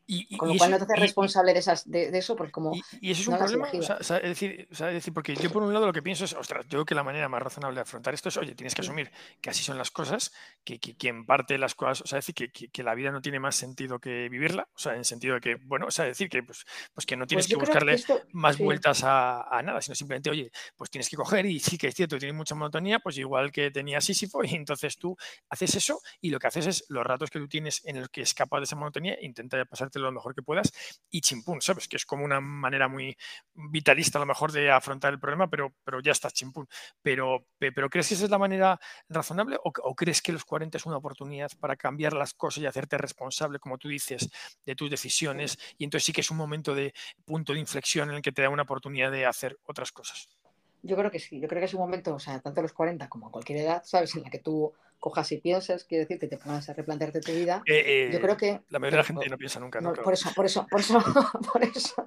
Y, 0.10 0.38
Con 0.38 0.48
lo 0.48 0.56
cual 0.56 0.72
no 0.72 0.78
te 0.78 0.86
haces 0.86 1.00
responsable 1.00 1.52
de, 1.52 1.60
esas, 1.60 1.90
de, 1.90 2.18
eso, 2.18 2.38
porque 2.38 2.54
como. 2.54 2.74
Y, 3.02 3.12
eso 3.12 3.22
es 3.22 3.28
un 3.28 3.38
problema. 3.38 3.68
O 3.74 4.04
sea, 4.04 4.18
es, 4.18 4.30
decir, 4.30 4.68
decir, 4.70 5.14
porque 5.14 5.36
yo 5.36 5.52
por 5.52 5.62
un 5.62 5.74
lado 5.74 5.86
lo 5.86 5.92
que 5.92 6.02
pienso 6.02 6.24
es, 6.24 6.34
ostras, 6.34 6.64
yo 6.64 6.70
creo 6.70 6.86
que 6.86 6.96
la 6.96 7.04
manera 7.04 7.28
más 7.28 7.42
razonable 7.42 7.76
de 7.76 7.82
afrontar 7.82 8.14
esto 8.14 8.30
es, 8.30 8.38
oye, 8.38 8.56
tienes 8.56 8.74
que 8.74 8.82
asumir 8.82 9.12
que 9.42 9.50
así 9.50 9.64
son 9.64 9.78
las 9.78 9.92
cosas, 9.92 10.34
que, 10.64 10.80
quien 10.80 11.26
parte 11.26 11.58
las 11.58 11.76
cosas, 11.76 12.02
o 12.04 12.08
sea, 12.08 12.18
decir, 12.20 12.34
que, 12.36 12.50
que, 12.50 12.84
la 12.84 12.96
vida 12.96 13.12
no 13.12 13.22
tiene 13.22 13.42
más 13.42 13.58
sentido 13.58 14.00
que 14.00 14.30
vivirla, 14.30 14.70
o 14.74 14.80
sea, 14.80 14.96
en 14.96 15.04
sentido 15.04 15.36
de 15.36 15.42
que, 15.42 15.56
bueno, 15.56 15.88
o 15.88 15.92
sea, 15.92 16.06
decir 16.06 16.30
que, 16.30 16.42
pues, 16.42 16.66
pues 16.94 17.06
que 17.06 17.18
no 17.18 17.28
tienes 17.28 17.48
pues 17.48 17.60
que 17.60 17.60
buscarle 17.60 18.02
más 18.32 18.58
vueltas 18.58 19.04
a, 19.04 19.42
a, 19.42 19.62
nada, 19.62 19.82
sino 19.82 19.94
simplemente, 19.96 20.30
oye, 20.30 20.52
pues 20.78 20.90
tienes 20.90 21.10
que 21.10 21.18
coger 21.18 21.46
y 21.46 21.60
sí 21.60 21.78
que 21.78 21.88
es 21.88 21.96
cierto, 21.96 22.18
tienes 22.18 22.36
mucha 22.36 22.56
monotonía, 22.56 23.00
pues 23.00 23.18
igual 23.18 23.52
que 23.52 23.72
tenía 23.72 24.00
Sísifo, 24.00 24.42
y 24.46 24.56
entonces 24.56 24.98
tú 24.98 25.18
haces 25.50 25.76
eso 25.76 26.00
y 26.22 26.30
lo 26.30 26.40
que 26.40 26.48
haces 26.48 26.66
es 26.66 26.86
los 26.88 27.06
ratos 27.06 27.30
que 27.30 27.40
tú 27.40 27.50
tienes 27.50 27.86
en 27.86 28.00
los 28.00 28.08
que 28.08 28.22
escapas 28.22 28.62
de 28.62 28.64
esa 28.64 28.78
monotonía, 28.78 29.18
intenta 29.22 29.64
pasarte 29.66 29.97
lo 30.00 30.12
mejor 30.12 30.36
que 30.36 30.42
puedas 30.42 30.72
y 31.10 31.22
chimpún, 31.22 31.62
¿sabes? 31.62 31.88
Que 31.88 31.98
es 31.98 32.06
como 32.06 32.26
una 32.26 32.40
manera 32.42 32.88
muy 32.88 33.18
vitalista 33.54 34.18
a 34.18 34.22
lo 34.22 34.26
mejor 34.26 34.52
de 34.52 34.72
afrontar 34.72 35.14
el 35.14 35.20
problema, 35.20 35.50
pero, 35.50 35.74
pero 35.84 36.00
ya 36.00 36.12
está 36.12 36.30
chimpún. 36.32 36.68
Pero, 37.02 37.48
pero 37.58 37.90
¿crees 37.90 38.08
que 38.08 38.16
esa 38.16 38.26
es 38.26 38.30
la 38.30 38.38
manera 38.38 38.80
razonable 39.10 39.58
o, 39.64 39.96
crees 39.96 40.22
que 40.22 40.32
los 40.32 40.46
40 40.46 40.78
es 40.78 40.86
una 40.86 40.98
oportunidad 40.98 41.52
para 41.60 41.76
cambiar 41.76 42.14
las 42.14 42.34
cosas 42.34 42.64
y 42.64 42.66
hacerte 42.66 42.98
responsable, 42.98 43.60
como 43.60 43.78
tú 43.78 43.88
dices, 43.90 44.30
de 44.66 44.76
tus 44.76 44.90
decisiones? 44.90 45.58
Y 45.78 45.84
entonces 45.84 46.06
sí 46.06 46.14
que 46.14 46.22
es 46.22 46.32
un 46.32 46.38
momento 46.38 46.76
de 46.76 46.94
punto 47.26 47.54
de 47.54 47.60
inflexión 47.60 48.10
en 48.10 48.18
el 48.18 48.22
que 48.22 48.32
te 48.32 48.42
da 48.42 48.50
una 48.50 48.64
oportunidad 48.64 49.12
de 49.12 49.26
hacer 49.26 49.58
otras 49.64 49.92
cosas. 49.92 50.37
Yo 50.84 50.96
creo 50.96 51.12
que 51.12 51.20
sí, 51.20 51.40
yo 51.40 51.48
creo 51.48 51.60
que 51.60 51.66
es 51.66 51.74
un 51.74 51.82
momento, 51.82 52.16
o 52.16 52.20
sea, 52.20 52.40
tanto 52.40 52.62
a 52.62 52.64
los 52.64 52.74
40 52.74 53.10
como 53.10 53.28
a 53.28 53.32
cualquier 53.32 53.60
edad, 53.60 53.84
¿sabes? 53.86 54.16
En 54.16 54.24
la 54.24 54.30
que 54.30 54.40
tú 54.40 54.74
cojas 55.00 55.32
y 55.32 55.38
piensas, 55.38 55.84
quiero 55.84 56.04
decir, 56.04 56.20
que 56.20 56.28
te 56.28 56.38
pongas 56.38 56.70
a 56.70 56.74
replantearte 56.74 57.22
tu 57.22 57.32
vida. 57.32 57.62
Eh, 57.66 58.10
yo 58.12 58.20
creo 58.20 58.34
eh, 58.34 58.38
que. 58.38 58.62
La 58.70 58.80
mayoría 58.80 58.98
de 58.98 59.04
la 59.04 59.04
gente 59.04 59.30
no 59.30 59.38
piensa 59.38 59.60
nunca, 59.60 59.82
¿no? 59.82 59.94
Por 59.94 60.14
eso, 60.14 60.30
por 60.36 60.46
eso, 60.46 60.66
por 60.70 60.80
eso, 60.80 61.00
por 61.54 61.64
eso, 61.64 62.04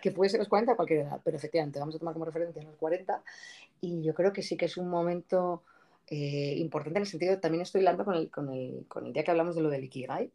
que 0.00 0.10
puede 0.10 0.30
ser 0.30 0.40
los 0.40 0.48
40 0.48 0.72
a 0.72 0.76
cualquier 0.76 1.00
edad, 1.00 1.20
pero 1.24 1.36
efectivamente, 1.36 1.78
vamos 1.78 1.94
a 1.94 1.98
tomar 1.98 2.14
como 2.14 2.24
referencia 2.24 2.62
los 2.62 2.76
40, 2.76 3.22
y 3.80 4.02
yo 4.02 4.14
creo 4.14 4.32
que 4.32 4.42
sí 4.42 4.56
que 4.56 4.66
es 4.66 4.76
un 4.76 4.88
momento 4.88 5.62
eh, 6.06 6.54
importante 6.56 6.98
en 6.98 7.02
el 7.02 7.08
sentido, 7.08 7.38
también 7.38 7.62
estoy 7.62 7.80
hablando 7.80 8.04
con 8.04 8.14
el, 8.14 8.30
con, 8.30 8.52
el, 8.52 8.84
con 8.88 9.06
el 9.06 9.12
día 9.12 9.22
que 9.22 9.30
hablamos 9.30 9.54
de 9.54 9.62
lo 9.62 9.70
del 9.70 9.84
Ikigai, 9.84 10.30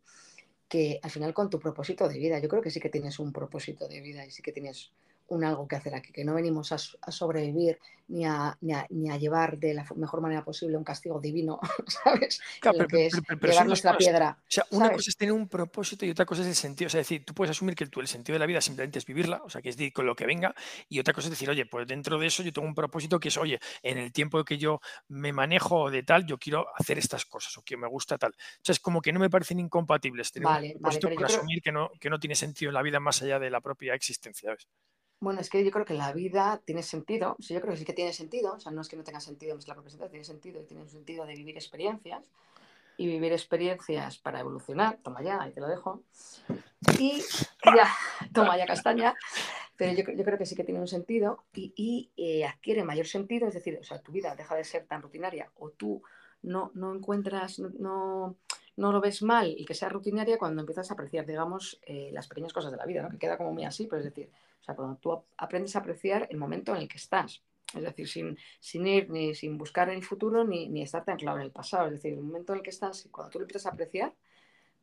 que 0.68 1.00
al 1.02 1.12
final 1.12 1.34
con 1.34 1.50
tu 1.50 1.60
propósito 1.60 2.08
de 2.08 2.18
vida, 2.18 2.40
yo 2.40 2.50
creo 2.50 2.62
que 2.62 2.72
sí 2.72 2.80
que 2.80 2.90
tienes 2.90 3.20
un 3.20 3.32
propósito 3.32 3.88
de 3.88 4.02
vida 4.02 4.26
y 4.26 4.32
sí 4.32 4.42
que 4.42 4.52
tienes 4.52 4.92
un 5.28 5.44
algo 5.44 5.68
que 5.68 5.76
hacer 5.76 5.96
aquí, 5.96 6.12
que 6.12 6.24
no 6.24 6.36
venimos 6.36 6.72
a, 6.72 6.78
sobrevivir 6.78 7.80
ni 8.08 8.26
a, 8.26 8.56
ni, 8.62 9.10
a, 9.10 9.18
llevar 9.18 9.58
de 9.58 9.74
la 9.74 9.86
mejor 9.96 10.22
manera 10.22 10.44
posible 10.44 10.78
un 10.78 10.84
castigo 10.84 11.20
divino, 11.20 11.60
¿sabes? 11.88 12.40
Claro, 12.60 12.88
que 12.88 13.08
es 13.08 13.20
llevar 13.42 13.66
nuestra 13.66 13.98
piedra. 13.98 14.38
O 14.40 14.46
sea, 14.48 14.66
una 14.72 14.92
cosa 14.92 15.10
es 15.10 15.18
tener 15.18 15.34
un 15.34 15.48
propósito 15.48 16.06
y 16.06 16.12
otra 16.12 16.26
cosa 16.26 16.44
es 16.44 16.48
el 16.50 16.56
sentido. 16.56 16.88
O 16.88 16.90
sea, 16.90 17.02
es 17.02 17.08
decir, 17.08 17.26
tú 17.26 17.34
puedes 17.34 17.52
asumir 17.52 17.76
que 17.76 17.88
tú, 17.88 18.02
el 18.02 18.08
sentido 18.08 18.36
de 18.36 18.40
la 18.40 18.46
vida 18.46 18.62
simplemente 18.62 19.00
es 19.00 19.06
vivirla, 19.06 19.42
o 19.44 19.50
sea, 19.50 19.62
que 19.62 19.70
es 19.70 19.78
decir, 19.78 19.92
con 19.92 20.06
lo 20.06 20.16
que 20.16 20.28
venga, 20.28 20.54
y 20.88 21.00
otra 21.00 21.14
cosa 21.14 21.28
es 21.28 21.32
decir, 21.32 21.50
oye, 21.50 21.66
pues 21.66 21.88
dentro 21.88 22.20
de 22.20 22.28
eso 22.28 22.44
yo 22.44 22.54
tengo 22.54 22.68
un 22.68 22.76
propósito 22.76 23.20
que 23.20 23.30
es, 23.30 23.38
oye, 23.38 23.60
en 23.82 23.98
el 23.98 24.14
tiempo 24.14 24.44
que 24.44 24.58
yo 24.58 24.80
me 25.08 25.34
manejo 25.34 25.90
de 25.90 26.04
tal, 26.04 26.26
yo 26.28 26.38
quiero 26.38 26.68
hacer 26.76 27.00
estas 27.00 27.26
cosas 27.26 27.58
o 27.58 27.64
que 27.64 27.78
me 27.78 27.88
gusta 27.88 28.18
tal. 28.18 28.32
O 28.32 28.62
sea, 28.62 28.74
es 28.74 28.80
como 28.80 29.02
que 29.02 29.12
no 29.12 29.20
me 29.20 29.30
parecen 29.30 29.60
incompatibles 29.60 30.32
tener 30.32 30.46
vale, 30.46 30.68
un 30.76 30.82
propósito 30.82 31.08
vale, 31.08 31.26
asumir 31.26 31.62
que, 31.64 31.72
no, 31.72 31.90
que 32.00 32.10
no 32.12 32.20
tiene 32.20 32.36
sentido 32.36 32.70
en 32.70 32.76
la 32.76 32.84
vida 32.84 33.00
más 33.00 33.22
allá 33.24 33.40
de 33.40 33.50
la 33.50 33.62
propia 33.62 33.96
existencia, 33.96 34.50
¿sabes? 34.50 34.68
Bueno, 35.26 35.42
es 35.42 35.50
que 35.50 35.66
yo 35.66 35.72
creo 35.72 35.86
que 35.86 35.96
la 35.96 36.14
vida 36.14 36.62
tiene 36.66 36.84
sentido, 36.84 37.36
yo 37.40 37.60
creo 37.60 37.74
que 37.74 37.80
sí 37.80 37.84
que 37.84 37.94
tiene 37.94 38.14
sentido, 38.14 38.54
o 38.54 38.60
sea, 38.60 38.72
no 38.72 38.82
es 38.82 38.88
que 38.88 38.96
no 38.96 39.04
tenga 39.04 39.20
sentido 39.20 39.58
la 39.66 39.74
propia 39.74 40.08
tiene 40.08 40.24
sentido 40.24 40.62
y 40.62 40.66
tiene 40.66 40.84
un 40.84 40.88
sentido 40.88 41.26
de 41.26 41.34
vivir 41.34 41.56
experiencias 41.56 42.30
y 42.96 43.08
vivir 43.08 43.32
experiencias 43.32 44.20
para 44.20 44.42
evolucionar, 44.42 45.00
toma 45.02 45.24
ya, 45.24 45.42
ahí 45.42 45.52
te 45.52 45.62
lo 45.62 45.68
dejo, 45.68 46.04
y 47.00 47.24
ya, 47.66 47.90
toma 48.36 48.56
ya 48.56 48.68
castaña, 48.68 49.16
pero 49.76 49.94
yo, 49.94 50.04
creo 50.04 50.38
que 50.38 50.46
sí 50.46 50.56
que 50.56 50.64
tiene 50.64 50.80
un 50.80 50.88
sentido 50.88 51.44
y, 51.56 52.12
eh, 52.18 52.46
adquiere 52.46 52.84
mayor 52.84 53.08
sentido, 53.08 53.48
es 53.48 53.56
decir, 53.56 53.80
o 53.82 53.84
sea, 53.84 54.00
tu 54.04 54.12
vida 54.12 54.36
deja 54.36 54.54
de 54.56 54.64
ser 54.64 54.86
tan 54.86 55.02
rutinaria 55.02 55.50
o 55.56 55.72
tú 55.72 56.04
no, 56.44 56.70
no 56.76 56.94
encuentras, 56.94 57.58
no, 57.58 58.36
lo 58.92 59.02
ves 59.02 59.22
mal 59.24 59.54
y 59.58 59.66
que 59.66 59.74
sea 59.74 59.90
rutinaria 59.90 60.38
cuando 60.38 60.62
empiezas 60.62 60.92
a 60.92 60.94
apreciar, 60.94 61.26
digamos, 61.26 61.80
eh, 61.86 62.10
las 62.12 62.28
pequeñas 62.28 62.54
cosas 62.54 62.72
de 62.72 62.78
la 62.78 62.86
vida, 62.86 63.02
¿no? 63.02 63.10
que 63.10 63.18
queda 63.18 63.38
como 63.38 63.54
muy 63.54 63.64
así, 63.64 63.88
pero 63.88 64.00
es 64.00 64.06
decir, 64.06 64.30
o 64.62 64.64
sea, 64.64 64.76
cuando 64.76 64.98
tú 64.98 65.24
aprendes 65.38 65.76
a 65.76 65.80
apreciar 65.80 66.28
el 66.30 66.38
momento 66.38 66.76
en 66.76 66.82
el 66.82 66.88
que 66.88 66.98
estás. 66.98 67.42
Es 67.74 67.82
decir, 67.82 68.08
sin, 68.08 68.38
sin 68.60 68.86
ir 68.88 69.10
ni 69.10 69.34
sin 69.34 69.58
buscar 69.58 69.90
en 69.90 69.96
el 69.96 70.04
futuro 70.04 70.44
ni, 70.44 70.70
ni 70.70 70.82
estar 70.82 71.04
tan 71.04 71.18
claro 71.18 71.38
en 71.38 71.44
el 71.44 71.52
pasado. 71.52 71.88
Es 71.88 71.94
decir, 71.94 72.14
el 72.14 72.22
momento 72.22 72.54
en 72.54 72.58
el 72.58 72.64
que 72.64 72.70
estás, 72.70 73.08
cuando 73.12 73.32
tú 73.32 73.40
lo 73.40 73.44
empiezas 73.44 73.66
a 73.66 73.70
apreciar, 73.70 74.14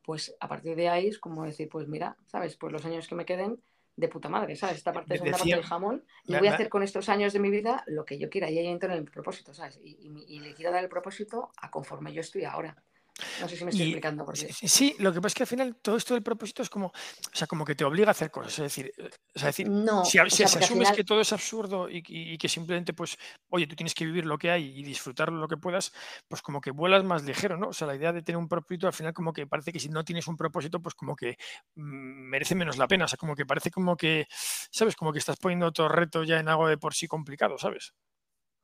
pues 0.04 0.34
a 0.40 0.48
partir 0.48 0.74
de 0.76 0.88
ahí 0.88 1.06
es 1.08 1.18
como 1.18 1.44
decir, 1.44 1.68
pues 1.68 1.88
mira, 1.88 2.16
¿sabes? 2.26 2.56
Pues 2.56 2.72
los 2.72 2.84
años 2.84 3.06
que 3.06 3.14
me 3.14 3.24
queden 3.24 3.60
de 3.96 4.08
puta 4.08 4.28
madre, 4.28 4.56
¿sabes? 4.56 4.76
Esta 4.76 4.92
parte 4.92 5.14
es 5.14 5.20
una 5.20 5.32
parte 5.32 5.48
del 5.48 5.62
jamón 5.62 6.04
y 6.24 6.34
voy 6.36 6.48
a 6.48 6.54
hacer 6.54 6.68
con 6.68 6.82
estos 6.82 7.08
años 7.08 7.32
de 7.32 7.38
mi 7.38 7.50
vida 7.50 7.84
lo 7.86 8.04
que 8.04 8.18
yo 8.18 8.28
quiera 8.30 8.50
y 8.50 8.58
ahí 8.58 8.66
entro 8.66 8.90
en 8.92 8.98
el 8.98 9.04
propósito, 9.04 9.54
¿sabes? 9.54 9.78
Y, 9.82 9.90
y, 10.00 10.36
y 10.36 10.40
le 10.40 10.54
quiero 10.54 10.72
dar 10.72 10.82
el 10.82 10.88
propósito 10.88 11.50
a 11.56 11.70
conforme 11.70 12.12
yo 12.12 12.20
estoy 12.20 12.44
ahora. 12.44 12.82
No 13.40 13.48
sé 13.48 13.56
si 13.56 13.64
me 13.64 13.70
estoy 13.70 13.86
explicando 13.86 14.24
por 14.24 14.34
qué. 14.34 14.52
Sí, 14.52 14.96
lo 14.98 15.12
que 15.12 15.20
pasa 15.20 15.28
es 15.28 15.34
que 15.34 15.42
al 15.42 15.46
final 15.46 15.76
todo 15.76 15.96
esto 15.96 16.14
del 16.14 16.22
propósito 16.22 16.62
es 16.62 16.70
como, 16.70 16.86
o 16.86 16.92
sea, 17.36 17.46
como 17.46 17.64
que 17.64 17.74
te 17.74 17.84
obliga 17.84 18.08
a 18.08 18.10
hacer 18.12 18.30
cosas. 18.30 18.52
Es 18.54 18.64
decir, 18.64 18.92
eh, 18.96 19.10
decir 19.34 19.68
no, 19.68 20.04
si, 20.04 20.18
asumes 20.18 20.92
que 20.92 21.04
todo 21.04 21.20
es 21.20 21.32
absurdo 21.32 21.88
y, 21.90 22.02
que 22.02 22.48
simplemente, 22.48 22.94
pues, 22.94 23.18
oye, 23.50 23.66
tú 23.66 23.76
tienes 23.76 23.94
que 23.94 24.06
vivir 24.06 24.24
lo 24.24 24.38
que 24.38 24.50
hay 24.50 24.78
y 24.78 24.82
disfrutar 24.82 25.30
lo 25.30 25.46
que 25.46 25.56
puedas, 25.56 25.92
pues 26.28 26.42
como 26.42 26.60
que 26.60 26.70
vuelas 26.70 27.04
más 27.04 27.22
ligero, 27.24 27.56
¿no? 27.56 27.68
O 27.68 27.72
sea, 27.72 27.86
la 27.86 27.94
idea 27.94 28.12
de 28.12 28.22
tener 28.22 28.38
un 28.38 28.48
propósito 28.48 28.86
al 28.86 28.92
final 28.92 29.12
como 29.12 29.32
que 29.32 29.46
parece 29.46 29.72
que 29.72 29.80
si 29.80 29.88
no 29.88 30.04
tienes 30.04 30.26
un 30.26 30.36
propósito, 30.36 30.80
pues 30.80 30.94
como 30.94 31.14
que 31.14 31.36
mm, 31.74 32.30
merece 32.30 32.54
menos 32.54 32.78
la 32.78 32.88
pena. 32.88 33.04
O 33.04 33.08
sea, 33.08 33.18
como 33.18 33.34
que 33.34 33.44
parece 33.44 33.70
como 33.70 33.96
que, 33.96 34.26
¿sabes? 34.70 34.96
Como 34.96 35.12
que 35.12 35.18
estás 35.18 35.36
poniendo 35.36 35.66
otro 35.66 35.88
reto 35.88 36.24
ya 36.24 36.40
en 36.40 36.48
algo 36.48 36.66
de 36.66 36.78
por 36.78 36.94
sí 36.94 37.06
complicado, 37.06 37.58
¿sabes? 37.58 37.92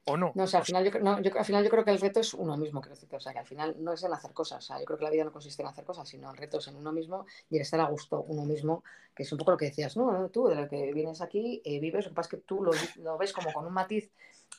¿O 0.08 0.16
no? 0.16 0.32
No, 0.34 0.44
o 0.44 0.46
sea, 0.46 0.60
al 0.60 0.66
final, 0.66 0.84
yo, 0.84 0.98
no, 1.00 1.20
yo, 1.20 1.30
al 1.36 1.44
final 1.44 1.64
yo 1.64 1.70
creo 1.70 1.84
que 1.84 1.90
el 1.90 2.00
reto 2.00 2.20
es 2.20 2.34
uno 2.34 2.56
mismo, 2.56 2.80
quiero 2.80 2.94
decirte. 2.94 3.16
O 3.16 3.20
sea, 3.20 3.32
que 3.32 3.38
al 3.38 3.46
final 3.46 3.76
no 3.78 3.92
es 3.92 4.02
en 4.02 4.12
hacer 4.12 4.32
cosas. 4.32 4.64
O 4.64 4.66
sea, 4.66 4.78
yo 4.78 4.84
creo 4.84 4.98
que 4.98 5.04
la 5.04 5.10
vida 5.10 5.24
no 5.24 5.32
consiste 5.32 5.62
en 5.62 5.68
hacer 5.68 5.84
cosas, 5.84 6.08
sino 6.08 6.30
el 6.30 6.36
reto 6.36 6.58
es 6.58 6.68
en 6.68 6.76
uno 6.76 6.92
mismo 6.92 7.26
y 7.50 7.56
en 7.56 7.62
estar 7.62 7.80
a 7.80 7.84
gusto 7.84 8.24
uno 8.28 8.44
mismo, 8.44 8.82
que 9.14 9.22
es 9.22 9.32
un 9.32 9.38
poco 9.38 9.52
lo 9.52 9.56
que 9.56 9.66
decías, 9.66 9.96
¿no? 9.96 10.28
Tú, 10.30 10.48
de 10.48 10.54
lo 10.54 10.68
que 10.68 10.92
vienes 10.92 11.20
aquí, 11.20 11.60
eh, 11.64 11.78
vives, 11.80 12.04
lo 12.06 12.10
que 12.10 12.14
pasa 12.14 12.26
es 12.28 12.40
que 12.40 12.46
tú 12.46 12.62
lo, 12.62 12.72
lo 13.02 13.18
ves 13.18 13.32
como 13.32 13.52
con 13.52 13.66
un 13.66 13.72
matiz 13.72 14.10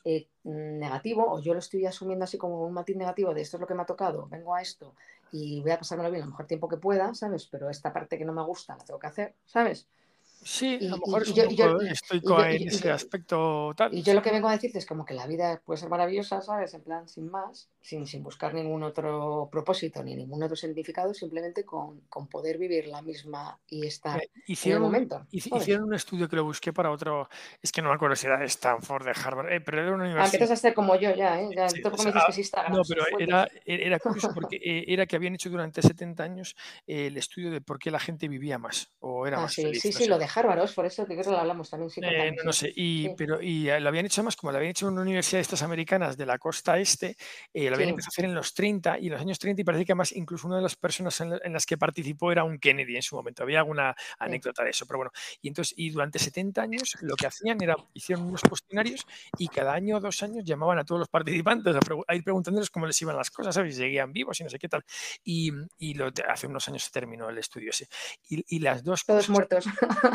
eh, 0.06 0.28
negativo, 0.44 1.26
o 1.30 1.42
yo 1.42 1.54
lo 1.54 1.60
estoy 1.60 1.86
asumiendo 1.86 2.24
así 2.24 2.38
como 2.38 2.64
un 2.66 2.74
matiz 2.74 2.96
negativo 2.96 3.34
de 3.34 3.42
esto 3.42 3.58
es 3.58 3.62
lo 3.62 3.68
que 3.68 3.74
me 3.74 3.82
ha 3.82 3.86
tocado, 3.86 4.28
vengo 4.28 4.56
a 4.56 4.62
esto 4.62 4.96
y 5.32 5.62
voy 5.62 5.72
a 5.72 5.78
pasármelo 5.78 6.10
bien 6.10 6.24
el 6.24 6.30
mejor 6.30 6.48
tiempo 6.48 6.68
que 6.68 6.78
pueda, 6.78 7.14
¿sabes? 7.14 7.48
Pero 7.48 7.70
esta 7.70 7.92
parte 7.92 8.18
que 8.18 8.26
no 8.26 8.34
me 8.34 8.44
gusta 8.44 8.76
la 8.78 8.84
tengo 8.84 9.00
que 9.00 9.08
hacer, 9.08 9.36
¿sabes? 9.46 9.88
Sí, 10.42 10.80
a 10.82 10.86
lo 10.86 10.98
mejor 10.98 11.24
es 11.24 11.30
un 11.30 12.20
poco 12.22 12.44
en 12.44 12.68
ese 12.68 12.92
aspecto 12.92 13.74
tal. 13.76 13.94
Y 13.94 14.04
yo 14.04 14.14
lo 14.14 14.22
que 14.22 14.32
vengo 14.32 14.48
a 14.48 14.54
decirte 14.54 14.78
es 14.78 14.86
como 14.86 15.06
que 15.06 15.14
la 15.14 15.28
vida 15.28 15.62
puede 15.66 15.80
ser 15.80 15.90
maravillosa, 15.90 16.42
¿sabes? 16.42 16.74
En 16.74 16.82
plan, 16.82 17.08
sin 17.08 17.30
más, 17.30 17.70
sin, 17.82 18.08
sin 18.08 18.24
buscar 18.24 18.54
ningún 18.54 18.84
otro 18.84 19.50
propósito 19.52 20.04
ni 20.04 20.16
ningún 20.16 20.44
otro 20.44 20.56
significado, 20.56 21.14
simplemente 21.14 21.64
con, 21.64 22.02
con 22.02 22.28
poder 22.28 22.58
vivir 22.58 22.88
la 22.88 23.02
misma 23.02 23.60
y 23.68 23.86
estar 23.86 24.22
en 24.48 24.72
el 24.72 24.80
momento. 24.80 25.26
Hicieron 25.32 25.86
un 25.86 25.94
estudio 25.94 26.28
que 26.28 26.36
lo 26.36 26.44
busqué 26.44 26.74
para 26.74 26.92
otro, 26.92 27.30
es 27.62 27.72
que 27.72 27.82
no 27.82 27.90
me 27.90 27.96
acuerdo 27.96 28.16
si 28.16 28.28
era 28.28 28.38
de 28.38 28.46
Stanford, 28.46 29.06
de 29.06 29.12
Harvard, 29.12 29.52
eh, 29.52 29.62
pero 29.62 29.82
era 29.82 29.94
una 29.94 30.04
ah, 30.04 30.08
universidad. 30.08 30.50
Ah, 30.50 30.54
a 30.54 30.56
ser 30.56 30.74
como 30.74 30.96
yo 30.96 31.14
ya, 31.16 31.42
¿eh? 31.42 31.50
Ya 31.56 31.70
sí, 31.70 31.82
me 31.84 31.90
dices 31.90 32.24
que 32.26 32.44
sí. 32.44 32.52
No, 32.72 32.82
pero 32.88 33.04
era, 33.18 33.48
era 33.66 34.00
curioso 34.00 34.32
porque 34.34 34.58
eh, 34.58 34.86
era 34.88 35.06
que 35.06 35.16
habían 35.16 35.36
hecho 35.36 35.50
durante 35.50 35.82
70 35.82 36.24
años 36.24 36.56
eh, 36.88 37.08
el 37.08 37.18
estudio 37.18 37.52
de 37.52 37.62
por 37.62 37.80
qué 37.80 37.92
la 37.92 38.00
gente 38.00 38.28
vivía 38.28 38.58
más 38.58 38.92
o 39.00 39.26
era 39.28 39.38
ah, 39.38 39.42
más 39.42 39.54
sí, 39.54 39.64
feliz. 39.64 39.82
Sí, 39.82 39.92
sí, 39.92 40.06
lo 40.08 40.18
de 40.18 40.28
Harvard, 40.34 40.70
por 40.74 40.86
eso 40.86 41.06
que 41.06 41.14
creo 41.14 41.26
que 41.26 41.32
lo 41.32 41.40
hablamos 41.40 41.70
también. 41.70 41.90
Eh, 42.04 42.36
no, 42.44 42.54
sé, 42.54 42.72
y, 42.76 43.10
pero, 43.16 43.42
y 43.42 43.70
eh, 43.70 43.80
lo 43.80 43.90
habían 43.90 44.06
hecho 44.06 44.24
más 44.24 44.36
como 44.36 44.52
lo 44.52 44.58
habían 44.58 44.72
hecho 44.72 44.88
en 44.88 44.94
una 44.94 45.02
universidad 45.04 45.38
de 45.38 45.44
estas 45.44 45.64
americanas 45.64 46.18
de 46.18 46.26
la 46.26 46.38
costa 46.38 46.78
este, 46.78 47.16
eh, 47.54 47.69
lo 47.70 47.76
habían 47.76 47.90
empezado 47.90 48.10
a 48.10 48.14
hacer 48.14 48.26
en 48.26 48.36
los 48.36 48.54
30 48.54 49.00
y 49.00 49.08
en 49.08 49.14
los 49.14 49.22
años 49.22 49.40
30 49.40 49.62
y 49.62 49.66
parece 49.66 49.86
que 49.86 49.92
además 49.94 50.12
incluso 50.12 50.48
una 50.48 50.58
de 50.58 50.62
las 50.62 50.76
personas 50.76 51.20
en, 51.22 51.54
las 51.54 51.66
que 51.66 51.78
participó 51.78 52.32
era 52.32 52.44
un 52.44 52.60
Kennedy 52.60 52.96
en 52.96 53.02
su 53.02 53.16
momento, 53.16 53.44
había 53.44 53.60
alguna 53.60 53.96
anécdota 54.20 54.64
de 54.64 54.72
eso, 54.72 54.86
pero 54.86 55.00
bueno, 55.00 55.12
y 55.42 55.48
entonces, 55.48 55.74
y 55.78 55.90
durante 55.90 56.20
70 56.20 56.62
años 56.62 56.98
lo 57.02 57.16
que 57.16 57.28
hacían 57.28 57.62
era, 57.62 57.76
hicieron 57.94 58.26
unos 58.26 58.42
cuestionarios 58.42 59.06
y 59.38 59.48
cada 59.48 59.74
año 59.74 59.98
o 59.98 60.00
dos 60.00 60.22
años 60.24 60.44
llamaban 60.46 60.80
a 60.80 60.86
todos 60.86 61.00
los 61.00 61.10
participantes 61.10 61.76
a, 61.76 62.16
ir 62.16 62.24
preguntándoles 62.24 62.70
cómo 62.70 62.86
les 62.86 63.02
iban 63.02 63.16
las 63.16 63.32
cosas, 63.32 63.56
¿sabes? 63.56 63.76
Si 63.76 63.82
seguían 63.82 64.12
vivos 64.12 64.40
y 64.40 64.44
no 64.44 64.50
sé 64.50 64.60
qué 64.60 64.70
tal. 64.70 64.84
Y, 65.24 65.52
y 65.78 65.94
lo, 65.94 66.12
hace 66.28 66.48
unos 66.48 66.68
años 66.68 66.84
se 66.84 66.92
terminó 66.92 67.30
el 67.30 67.38
estudio 67.38 67.70
ese. 67.70 67.88
Y, 68.30 68.44
y 68.56 68.60
las 68.60 68.84
dos... 68.84 69.06
Todos 69.06 69.30
muertos. 69.30 69.66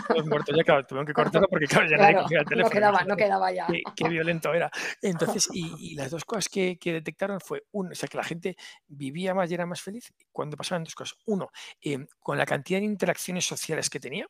Todos 0.08 0.26
muertos, 0.26 0.56
ya 0.56 0.64
claro, 0.64 0.86
tuvieron 0.86 1.06
que 1.06 1.14
porque 1.48 1.66
claro, 1.66 1.88
ya 1.88 1.96
nadie 1.96 2.16
cogía 2.16 2.40
el 2.40 2.44
teléfono. 2.44 2.68
No 2.68 2.70
quedaba, 2.70 3.04
no 3.04 3.16
quedaba 3.16 3.52
ya. 3.52 3.66
Qué, 3.96 4.08
violento 4.08 4.52
era. 4.52 4.70
Entonces, 5.02 5.48
y, 5.52 5.94
las 5.94 6.10
dos 6.10 6.24
cosas 6.24 6.48
que, 6.48 6.78
detectaron 6.82 7.40
fue, 7.44 7.64
uno, 7.72 7.90
o 7.92 7.94
sea, 7.94 8.08
que 8.08 8.16
la 8.16 8.24
gente 8.24 8.56
vivía 8.88 9.34
más 9.34 9.50
y 9.50 9.54
era 9.54 9.66
más 9.66 9.82
feliz 9.82 10.12
cuando 10.32 10.56
pasaban 10.56 10.84
dos 10.84 10.94
cosas. 10.94 11.18
Uno, 11.26 11.50
em, 11.80 12.06
con 12.20 12.38
la 12.38 12.46
cantidad 12.46 12.80
de 12.80 12.86
interacciones 12.86 13.44
sociales 13.46 13.90
que 13.90 14.00
tenía, 14.00 14.26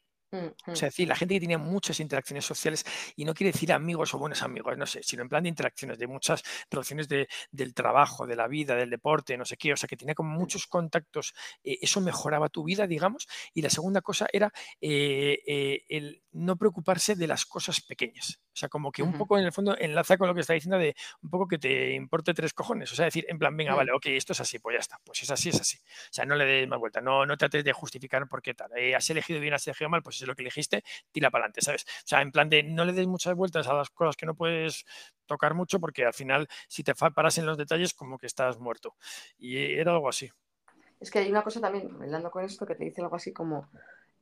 o 0.67 0.77
sea, 0.77 0.89
decir, 0.89 1.09
la 1.09 1.17
gente 1.17 1.35
que 1.35 1.41
tenía 1.41 1.59
muchas 1.59 2.01
interacciones 2.01 2.45
sociales, 2.45 2.85
y 3.17 3.25
no 3.25 3.35
quiere 3.35 3.53
decir 3.53 3.73
amigos 3.73 4.15
o 4.15 4.19
buenos 4.19 4.43
amigos, 4.43 4.77
no 4.77 4.87
sé, 4.87 5.03
sino 5.03 5.23
en 5.23 5.29
plan 5.29 5.43
de 5.43 5.49
interacciones, 5.49 5.99
de 5.99 6.07
muchas 6.07 6.43
relaciones 6.71 7.09
de, 7.09 7.29
del 7.51 7.75
trabajo, 7.75 8.27
de 8.27 8.37
la 8.37 8.49
vida, 8.49 8.75
del 8.75 8.91
deporte, 8.91 9.37
no 9.37 9.45
sé 9.45 9.57
qué, 9.57 9.73
o 9.73 9.77
sea, 9.77 9.89
que 9.89 9.97
tenía 9.97 10.15
como 10.15 10.31
muchos 10.31 10.67
contactos, 10.67 11.35
eh, 11.63 11.79
eso 11.81 12.01
mejoraba 12.01 12.49
tu 12.49 12.65
vida, 12.65 12.87
digamos, 12.87 13.27
y 13.53 13.63
la 13.63 13.71
segunda 13.71 14.01
cosa 14.01 14.27
era 14.33 14.53
eh, 14.81 15.41
eh, 15.47 15.85
el 15.89 16.23
no 16.33 16.57
preocuparse 16.57 17.15
de 17.15 17.27
las 17.27 17.47
cosas 17.47 17.81
pequeñas. 17.81 18.41
O 18.53 18.57
sea, 18.57 18.69
como 18.69 18.93
que 18.93 19.03
un 19.03 19.17
poco 19.19 19.37
en 19.37 19.45
el 19.45 19.53
fondo 19.53 19.77
enlaza 19.77 20.17
con 20.17 20.29
lo 20.29 20.35
que 20.35 20.41
está 20.41 20.53
diciendo 20.53 20.79
de 20.79 20.95
un 21.23 21.31
poco 21.31 21.49
que 21.49 21.59
te 21.59 21.95
importe 21.95 22.35
tres 22.35 22.53
cojones. 22.53 22.91
O 22.93 22.95
sea, 22.95 23.05
decir, 23.05 23.25
en 23.29 23.39
plan, 23.39 23.57
venga, 23.57 23.73
mm. 23.73 23.77
vale, 23.77 23.93
ok, 23.93 24.07
esto 24.07 24.33
es 24.33 24.41
así, 24.41 24.59
pues 24.59 24.75
ya 24.75 24.81
está. 24.81 25.01
Pues 25.05 25.23
es 25.23 25.31
así, 25.31 25.49
es 25.49 25.61
así. 25.61 25.77
O 25.79 26.13
sea, 26.13 26.25
no 26.25 26.37
le 26.37 26.45
des 26.45 26.69
más 26.69 26.79
vuelta, 26.79 27.01
no, 27.01 27.27
no 27.27 27.37
trates 27.37 27.65
de 27.65 27.73
justificar 27.73 28.29
por 28.29 28.43
qué 28.43 28.55
tal. 28.55 28.71
has 28.97 29.11
elegido 29.11 29.41
bien, 29.41 29.55
has 29.55 29.67
elegido 29.67 29.89
mal, 29.91 30.03
pues 30.03 30.23
es 30.25 30.29
lo 30.29 30.35
que 30.35 30.43
elegiste, 30.43 30.83
tira 31.13 31.31
para 31.31 31.45
adelante, 31.45 31.63
¿sabes? 31.63 31.85
O 31.85 32.07
sea, 32.07 32.23
en 32.23 32.33
plan 32.33 32.49
de 32.49 32.63
no 32.63 32.85
le 32.85 32.93
des 32.93 33.07
muchas 33.07 33.35
vueltas 33.35 33.67
a 33.69 33.75
las 33.75 33.91
cosas 33.91 34.17
que 34.17 34.27
no 34.27 34.35
puedes 34.35 34.85
tocar 35.27 35.55
mucho 35.55 35.81
porque 35.81 36.05
al 36.05 36.15
final, 36.15 36.49
si 36.69 36.83
te 36.83 36.95
paras 36.95 37.39
en 37.39 37.47
los 37.47 37.57
detalles, 37.57 37.95
como 37.95 38.19
que 38.19 38.27
estás 38.27 38.59
muerto. 38.59 38.95
Y 39.39 39.57
era 39.57 39.93
algo 39.93 40.09
así. 40.09 40.31
Es 41.01 41.11
que 41.11 41.19
hay 41.19 41.31
una 41.31 41.43
cosa 41.43 41.61
también, 41.61 41.91
hablando 42.01 42.31
con 42.31 42.45
esto, 42.45 42.67
que 42.67 42.75
te 42.75 42.85
dice 42.85 43.03
algo 43.03 43.17
así 43.17 43.33
como 43.33 43.69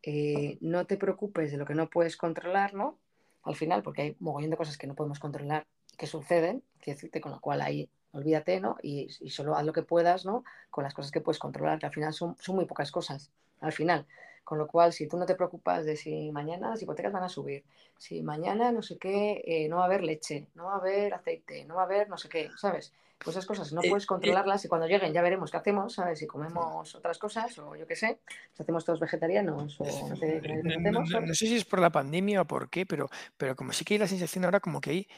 eh, 0.02 0.58
no 0.60 0.84
te 0.86 0.96
preocupes 0.96 1.52
de 1.52 1.58
lo 1.58 1.64
que 1.64 1.74
no 1.74 1.88
puedes 1.88 2.16
controlar, 2.16 2.74
¿no? 2.74 2.98
Al 3.44 3.56
final, 3.56 3.82
porque 3.82 4.02
hay 4.02 4.16
mogollón 4.20 4.50
de 4.50 4.56
cosas 4.56 4.76
que 4.76 4.86
no 4.86 4.94
podemos 4.94 5.18
controlar 5.18 5.66
que 5.96 6.06
suceden, 6.06 6.62
que 6.80 7.20
con 7.20 7.32
lo 7.32 7.40
cual 7.40 7.60
ahí 7.60 7.88
olvídate, 8.12 8.60
¿no? 8.60 8.76
Y, 8.82 9.08
solo 9.30 9.56
haz 9.56 9.64
lo 9.64 9.72
que 9.72 9.82
puedas, 9.82 10.24
¿no? 10.24 10.44
Con 10.70 10.84
las 10.84 10.94
cosas 10.94 11.10
que 11.10 11.20
puedes 11.20 11.38
controlar, 11.38 11.78
que 11.78 11.86
al 11.86 11.92
final 11.92 12.12
son, 12.12 12.36
son 12.38 12.56
muy 12.56 12.66
pocas 12.66 12.90
cosas, 12.90 13.30
al 13.60 13.72
final. 13.72 14.06
Con 14.44 14.58
lo 14.58 14.66
cual, 14.66 14.92
si 14.92 15.06
tú 15.06 15.16
no 15.16 15.26
te 15.26 15.34
preocupas 15.34 15.84
de 15.84 15.96
si 15.96 16.30
mañana 16.32 16.70
las 16.70 16.82
hipotecas 16.82 17.12
van 17.12 17.22
a 17.22 17.28
subir, 17.28 17.64
si 17.96 18.22
mañana 18.22 18.72
no 18.72 18.82
sé 18.82 18.98
qué, 18.98 19.42
eh, 19.46 19.68
no 19.68 19.76
va 19.76 19.82
a 19.82 19.86
haber 19.86 20.02
leche, 20.02 20.48
no 20.54 20.64
va 20.64 20.74
a 20.74 20.78
haber 20.78 21.14
aceite, 21.14 21.64
no 21.64 21.76
va 21.76 21.82
a 21.82 21.84
haber 21.84 22.08
no 22.08 22.18
sé 22.18 22.28
qué, 22.28 22.50
¿sabes? 22.56 22.92
Pues 23.22 23.36
esas 23.36 23.46
cosas 23.46 23.72
no 23.72 23.82
eh, 23.82 23.88
puedes 23.88 24.04
eh, 24.04 24.08
controlarlas 24.08 24.64
y 24.64 24.68
cuando 24.68 24.86
lleguen 24.88 25.12
ya 25.12 25.22
veremos 25.22 25.50
qué 25.50 25.56
hacemos, 25.56 25.94
¿sabes? 25.94 26.18
Si 26.18 26.26
comemos 26.26 26.94
otras 26.94 27.18
cosas 27.18 27.56
o 27.58 27.76
yo 27.76 27.86
qué 27.86 27.94
sé, 27.94 28.18
si 28.52 28.62
hacemos 28.62 28.84
todos 28.84 28.98
vegetarianos 28.98 29.78
o 29.80 29.84
no 30.08 30.16
sé 30.16 30.42
No, 30.90 31.06
sé 31.06 31.34
si 31.34 31.56
es 31.56 31.64
por 31.64 31.80
la 31.80 31.90
pandemia 31.90 32.42
o 32.42 32.44
por 32.44 32.68
qué, 32.68 32.84
pero, 32.84 33.08
pero 33.36 33.54
como 33.54 33.72
sí 33.72 33.84
que 33.84 33.94
hay 33.94 33.98
la 33.98 34.08
sensación 34.08 34.44
ahora 34.44 34.60
como 34.60 34.80
que 34.80 34.90
hay 34.90 35.08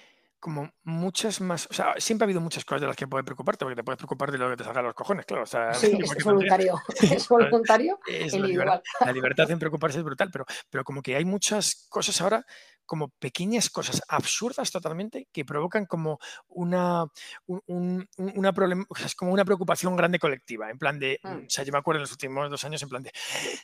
como 0.44 0.70
muchas 0.82 1.40
más, 1.40 1.66
o 1.70 1.72
sea, 1.72 1.94
siempre 1.96 2.24
ha 2.24 2.26
habido 2.26 2.42
muchas 2.42 2.66
cosas 2.66 2.82
de 2.82 2.86
las 2.86 2.96
que 2.96 3.08
puedes 3.08 3.24
preocuparte, 3.24 3.64
porque 3.64 3.76
te 3.76 3.82
puedes 3.82 3.96
preocupar 3.96 4.30
de 4.30 4.36
lo 4.36 4.50
que 4.50 4.58
te 4.58 4.64
salga 4.64 4.82
los 4.82 4.92
cojones, 4.92 5.24
claro. 5.24 5.44
O 5.44 5.46
sea, 5.46 5.72
sí, 5.72 5.96
es 6.18 6.22
voluntario, 6.22 6.78
es 7.00 7.26
voluntario, 7.26 7.98
es 8.06 8.34
individual. 8.34 8.82
La, 9.00 9.12
libertad 9.12 9.50
en 9.50 9.58
preocuparse 9.58 9.96
es 10.00 10.04
brutal, 10.04 10.28
pero, 10.30 10.44
pero 10.68 10.84
como 10.84 11.00
que 11.00 11.16
hay 11.16 11.24
muchas 11.24 11.86
cosas 11.88 12.20
ahora 12.20 12.44
como 12.86 13.08
pequeñas 13.18 13.70
cosas 13.70 14.02
absurdas 14.08 14.70
totalmente 14.70 15.28
que 15.32 15.46
provocan 15.46 15.86
como 15.86 16.18
una, 16.48 17.06
una 17.46 18.52
problema, 18.52 18.84
es 19.02 19.14
como 19.14 19.32
una 19.32 19.46
preocupación 19.46 19.96
grande 19.96 20.18
colectiva, 20.18 20.70
en 20.70 20.78
plan 20.78 20.98
de, 20.98 21.18
Mm. 21.22 21.46
o 21.46 21.50
sea, 21.50 21.64
yo 21.64 21.72
me 21.72 21.78
acuerdo 21.78 21.98
en 21.98 22.02
los 22.02 22.12
últimos 22.12 22.50
dos 22.50 22.64
años, 22.64 22.82
en 22.82 22.88
plan 22.90 23.02
de, 23.02 23.12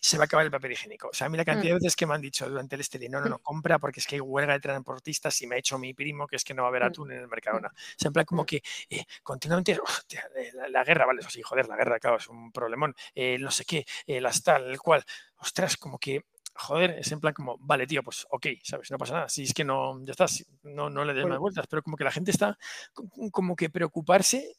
se 0.00 0.16
va 0.16 0.24
a 0.24 0.26
acabar 0.26 0.46
el 0.46 0.50
papel 0.50 0.72
higiénico. 0.72 1.08
O 1.08 1.12
sea, 1.12 1.26
a 1.26 1.30
mí 1.30 1.36
la 1.36 1.44
cantidad 1.44 1.74
Mm. 1.74 1.78
de 1.78 1.84
veces 1.84 1.96
que 1.96 2.06
me 2.06 2.14
han 2.14 2.22
dicho 2.22 2.48
durante 2.48 2.76
el 2.76 2.80
este 2.80 2.98
de, 2.98 3.08
no, 3.10 3.20
no, 3.20 3.28
no, 3.28 3.38
compra 3.40 3.78
porque 3.78 4.00
es 4.00 4.06
que 4.06 4.16
hay 4.16 4.20
huelga 4.20 4.54
de 4.54 4.60
transportistas 4.60 5.40
y 5.42 5.46
me 5.46 5.56
ha 5.56 5.58
hecho 5.58 5.78
mi 5.78 5.92
primo 5.92 6.26
que 6.26 6.36
es 6.36 6.44
que 6.44 6.54
no 6.54 6.62
va 6.62 6.68
a 6.68 6.69
haber 6.70 6.82
atún 6.84 7.12
en 7.12 7.18
el 7.20 7.28
Mercadona. 7.28 7.70
Sea, 7.96 8.08
en 8.08 8.12
plan 8.12 8.24
como 8.26 8.44
que 8.46 8.62
eh, 8.88 9.04
continuamente, 9.22 9.78
hostia, 9.82 10.24
eh, 10.36 10.50
la, 10.54 10.68
la 10.68 10.84
guerra, 10.84 11.06
vale, 11.06 11.20
eso 11.20 11.30
sí, 11.30 11.42
joder, 11.42 11.68
la 11.68 11.76
guerra, 11.76 11.98
claro, 12.00 12.16
es 12.16 12.28
un 12.28 12.52
problemón, 12.52 12.94
eh, 13.14 13.38
no 13.38 13.50
sé 13.50 13.64
qué, 13.64 13.84
las 14.20 14.42
tal, 14.42 14.70
el 14.70 14.78
cual, 14.80 15.04
ostras, 15.38 15.76
como 15.76 15.98
que 15.98 16.24
joder, 16.54 16.90
es 16.98 17.10
en 17.12 17.20
plan 17.20 17.32
como, 17.32 17.56
vale, 17.58 17.86
tío, 17.86 18.02
pues 18.02 18.26
ok, 18.30 18.46
¿sabes? 18.62 18.90
No 18.90 18.98
pasa 18.98 19.14
nada. 19.14 19.28
Si 19.28 19.44
es 19.44 19.54
que 19.54 19.64
no, 19.64 19.98
ya 20.04 20.10
estás, 20.10 20.44
no, 20.62 20.90
no 20.90 21.04
le 21.04 21.14
des 21.14 21.24
más 21.24 21.38
vueltas, 21.38 21.66
pero 21.68 21.82
como 21.82 21.96
que 21.96 22.04
la 22.04 22.10
gente 22.10 22.32
está 22.32 22.58
co- 22.92 23.08
como 23.30 23.56
que 23.56 23.70
preocuparse. 23.70 24.56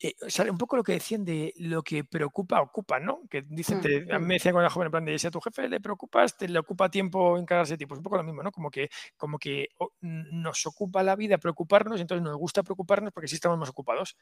Eh, 0.00 0.14
o 0.26 0.30
sea, 0.30 0.50
un 0.50 0.58
poco 0.58 0.76
lo 0.76 0.82
que 0.84 0.92
decían 0.92 1.24
de 1.24 1.52
lo 1.58 1.82
que 1.82 2.04
preocupa, 2.04 2.60
ocupa, 2.62 3.00
¿no? 3.00 3.22
Que 3.28 3.42
dicen, 3.42 3.78
Mm, 3.78 3.80
te- 3.80 4.06
a 4.12 4.18
mí 4.18 4.26
mm. 4.26 4.28
me 4.28 4.34
decían 4.34 4.52
cuando 4.54 4.66
era 4.66 4.70
joven, 4.70 4.86
en 4.86 4.90
plan 4.92 5.04
de 5.04 5.18
si 5.18 5.26
a 5.26 5.30
tu 5.30 5.40
jefe 5.40 5.68
le 5.68 5.80
preocupas, 5.80 6.36
te 6.36 6.48
le 6.48 6.58
ocupa 6.58 6.88
tiempo 6.90 7.36
encargarse 7.38 7.74
de 7.74 7.78
ti. 7.78 7.86
Pues 7.86 7.98
un 7.98 8.04
poco 8.04 8.16
lo 8.16 8.22
mismo, 8.24 8.42
¿no? 8.42 8.52
Como 8.52 8.70
que, 8.70 8.88
como 9.16 9.38
que 9.38 9.68
nos 10.00 10.66
ocupa 10.66 11.02
la 11.02 11.16
vida 11.16 11.38
preocuparnos, 11.38 12.00
entonces 12.00 12.22
nos 12.24 12.36
gusta 12.36 12.62
preocuparnos 12.62 13.12
porque 13.12 13.28
sí 13.28 13.34
estamos 13.36 13.58
más 13.58 13.68
ocupados. 13.70 14.16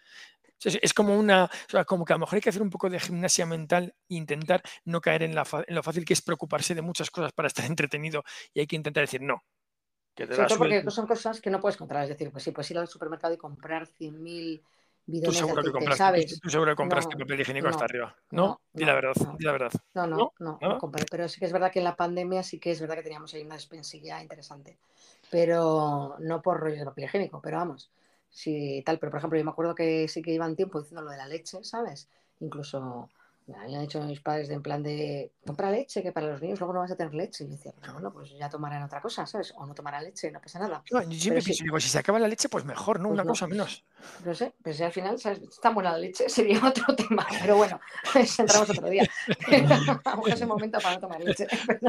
Es, 0.65 0.95
como 0.95 1.19
una, 1.19 1.45
o 1.45 1.71
sea, 1.71 1.85
como 1.85 2.05
que 2.05 2.13
a 2.15 2.17
lo 2.17 2.21
mejor 2.21 2.37
hay 2.37 2.41
que 2.41 2.49
hacer 2.51 2.63
un 2.63 2.71
poco 2.71 2.89
de 2.91 2.99
gimnasia 3.01 3.47
mental 3.47 3.95
e 4.09 4.15
intentar 4.17 4.63
no 4.85 5.01
caer 5.01 5.23
en, 5.23 5.35
la 5.35 5.45
fa- 5.45 5.65
en 5.67 5.75
lo 5.75 5.83
fácil 5.83 6.05
que 6.05 6.15
es 6.15 6.23
preocuparse 6.23 6.75
de 6.75 6.83
muchas 6.83 7.11
cosas 7.11 7.33
para 7.33 7.49
estar 7.49 7.65
entretenido 7.67 8.25
y 8.55 8.61
hay 8.61 8.67
que 8.67 8.77
intentar 8.77 9.03
decir 9.03 9.23
no. 9.23 9.45
Que 10.15 10.27
te 10.27 10.35
Sobre 10.35 10.49
todo 10.49 10.59
porque 10.59 10.91
son 10.91 11.07
cosas 11.07 11.41
que 11.41 11.51
no 11.51 11.61
puedes 11.61 11.77
controlar. 11.77 12.05
Es 12.05 12.11
decir, 12.11 12.31
pues 12.33 12.45
sí, 12.45 12.51
pues 12.53 12.71
ir 12.71 12.79
al 12.79 12.89
supermercado 12.89 13.35
y 13.35 13.39
comprar 13.39 13.87
100.000 13.87 14.63
tú 15.07 15.33
seguro 15.33 15.63
que 15.63 15.71
compraste, 15.71 15.97
¿sabes? 15.99 16.41
tú 16.41 16.51
seguro 16.51 16.73
que 16.73 16.77
compraste 16.77 17.15
No, 17.15 17.21
papel 17.21 17.41
higiénico 17.41 17.69
hasta 17.69 17.85
arriba. 17.85 18.17
¿no? 18.33 18.43
no, 18.47 18.61
Di 18.73 18.85
la 18.85 18.95
verdad, 18.95 19.13
no. 19.25 19.37
di 19.39 19.45
la 19.45 19.53
verdad. 19.53 19.73
No, 19.95 20.07
¿No? 20.07 20.33
no, 20.61 20.79
compré. 20.79 21.05
Pero 21.11 21.29
sí 21.29 21.39
que 21.39 21.47
es 21.47 21.53
verdad 21.53 21.71
que 21.71 21.79
en 21.79 21.85
la 21.85 21.97
pandemia 21.97 22.43
sí 22.43 22.59
que 22.59 22.73
es 22.73 22.81
verdad 22.81 22.97
que 22.97 23.03
teníamos 23.03 23.33
ahí 23.35 23.43
una 23.43 23.55
despensilla 23.55 24.21
interesante. 24.21 24.79
Pero 25.31 26.17
no 26.19 26.43
por 26.43 26.61
rollos 26.61 26.79
de 26.81 26.85
papel 26.85 27.05
higiénico, 27.05 27.41
pero 27.41 27.59
vamos, 27.59 27.91
sí 28.31 28.83
tal. 28.85 28.99
Pero 28.99 29.11
por 29.11 29.19
ejemplo, 29.19 29.39
yo 29.39 29.45
me 29.45 29.51
acuerdo 29.51 29.75
que 29.75 30.09
sí 30.09 30.23
que 30.23 30.33
iban 30.33 30.57
tiempo 30.57 30.81
diciendo 30.81 31.03
lo 31.03 31.11
de 31.11 31.17
la 31.19 31.27
leche, 31.29 31.63
¿sabes? 31.65 32.09
Incluso 32.41 33.09
me 33.47 33.57
habían 33.57 33.83
dicho 33.83 34.01
mis 34.03 34.21
padres 34.21 34.49
de 34.49 34.55
en 34.55 34.63
plan 34.63 34.83
de 34.83 35.33
compra 35.45 35.71
leche, 35.71 36.03
que 36.03 36.11
para 36.11 36.27
los 36.27 36.43
niños 36.43 36.59
luego 36.59 36.75
no 36.75 36.81
vas 36.81 36.91
a 36.91 36.97
tener 36.97 37.15
leche. 37.15 37.45
Y 37.45 37.47
yo 37.47 37.53
decía, 37.53 37.73
pero 37.81 37.93
bueno, 37.95 38.13
pues 38.13 38.31
ya 38.37 38.49
tomarán 38.49 38.83
otra 38.83 39.01
cosa, 39.01 39.25
¿sabes? 39.25 39.53
O 39.57 39.65
no 39.67 39.75
tomarán 39.75 40.03
leche, 40.05 40.31
no 40.33 40.41
pasa 40.41 40.59
nada. 40.59 40.83
No, 40.91 41.01
yo 41.03 41.19
siempre 41.19 41.43
Pero 41.43 41.55
sí, 41.55 41.63
digo, 41.63 41.79
si 41.79 41.89
se 41.89 41.99
acaba 41.99 42.19
la 42.19 42.27
leche, 42.29 42.49
pues 42.49 42.65
mejor, 42.65 42.99
¿no? 42.99 43.09
pues 43.09 43.15
Una 43.15 43.23
no. 43.23 43.29
cosa 43.29 43.47
menos. 43.47 43.85
No 44.25 44.35
sé, 44.35 44.53
pues 44.63 44.77
si 44.77 44.83
al 44.83 44.93
final, 44.93 45.19
¿sabes? 45.19 45.41
Es 45.43 45.61
tan 45.61 45.75
buena 45.75 45.93
la 45.93 45.99
leche, 45.99 46.29
sería 46.29 46.61
otro 46.65 46.95
tema. 46.97 47.25
Pero 47.41 47.57
bueno, 47.57 47.81
entramos 48.39 48.71
otro 48.71 48.89
día. 48.89 49.09
Pero 49.49 49.75
a 49.75 49.79
lo 49.79 49.95
mejor 50.17 50.31
es 50.31 50.41
el 50.41 50.49
momento 50.49 50.79
para 50.81 50.95
no 50.95 51.01
tomar 51.01 51.21
leche. 51.21 51.47
Pero, 51.67 51.81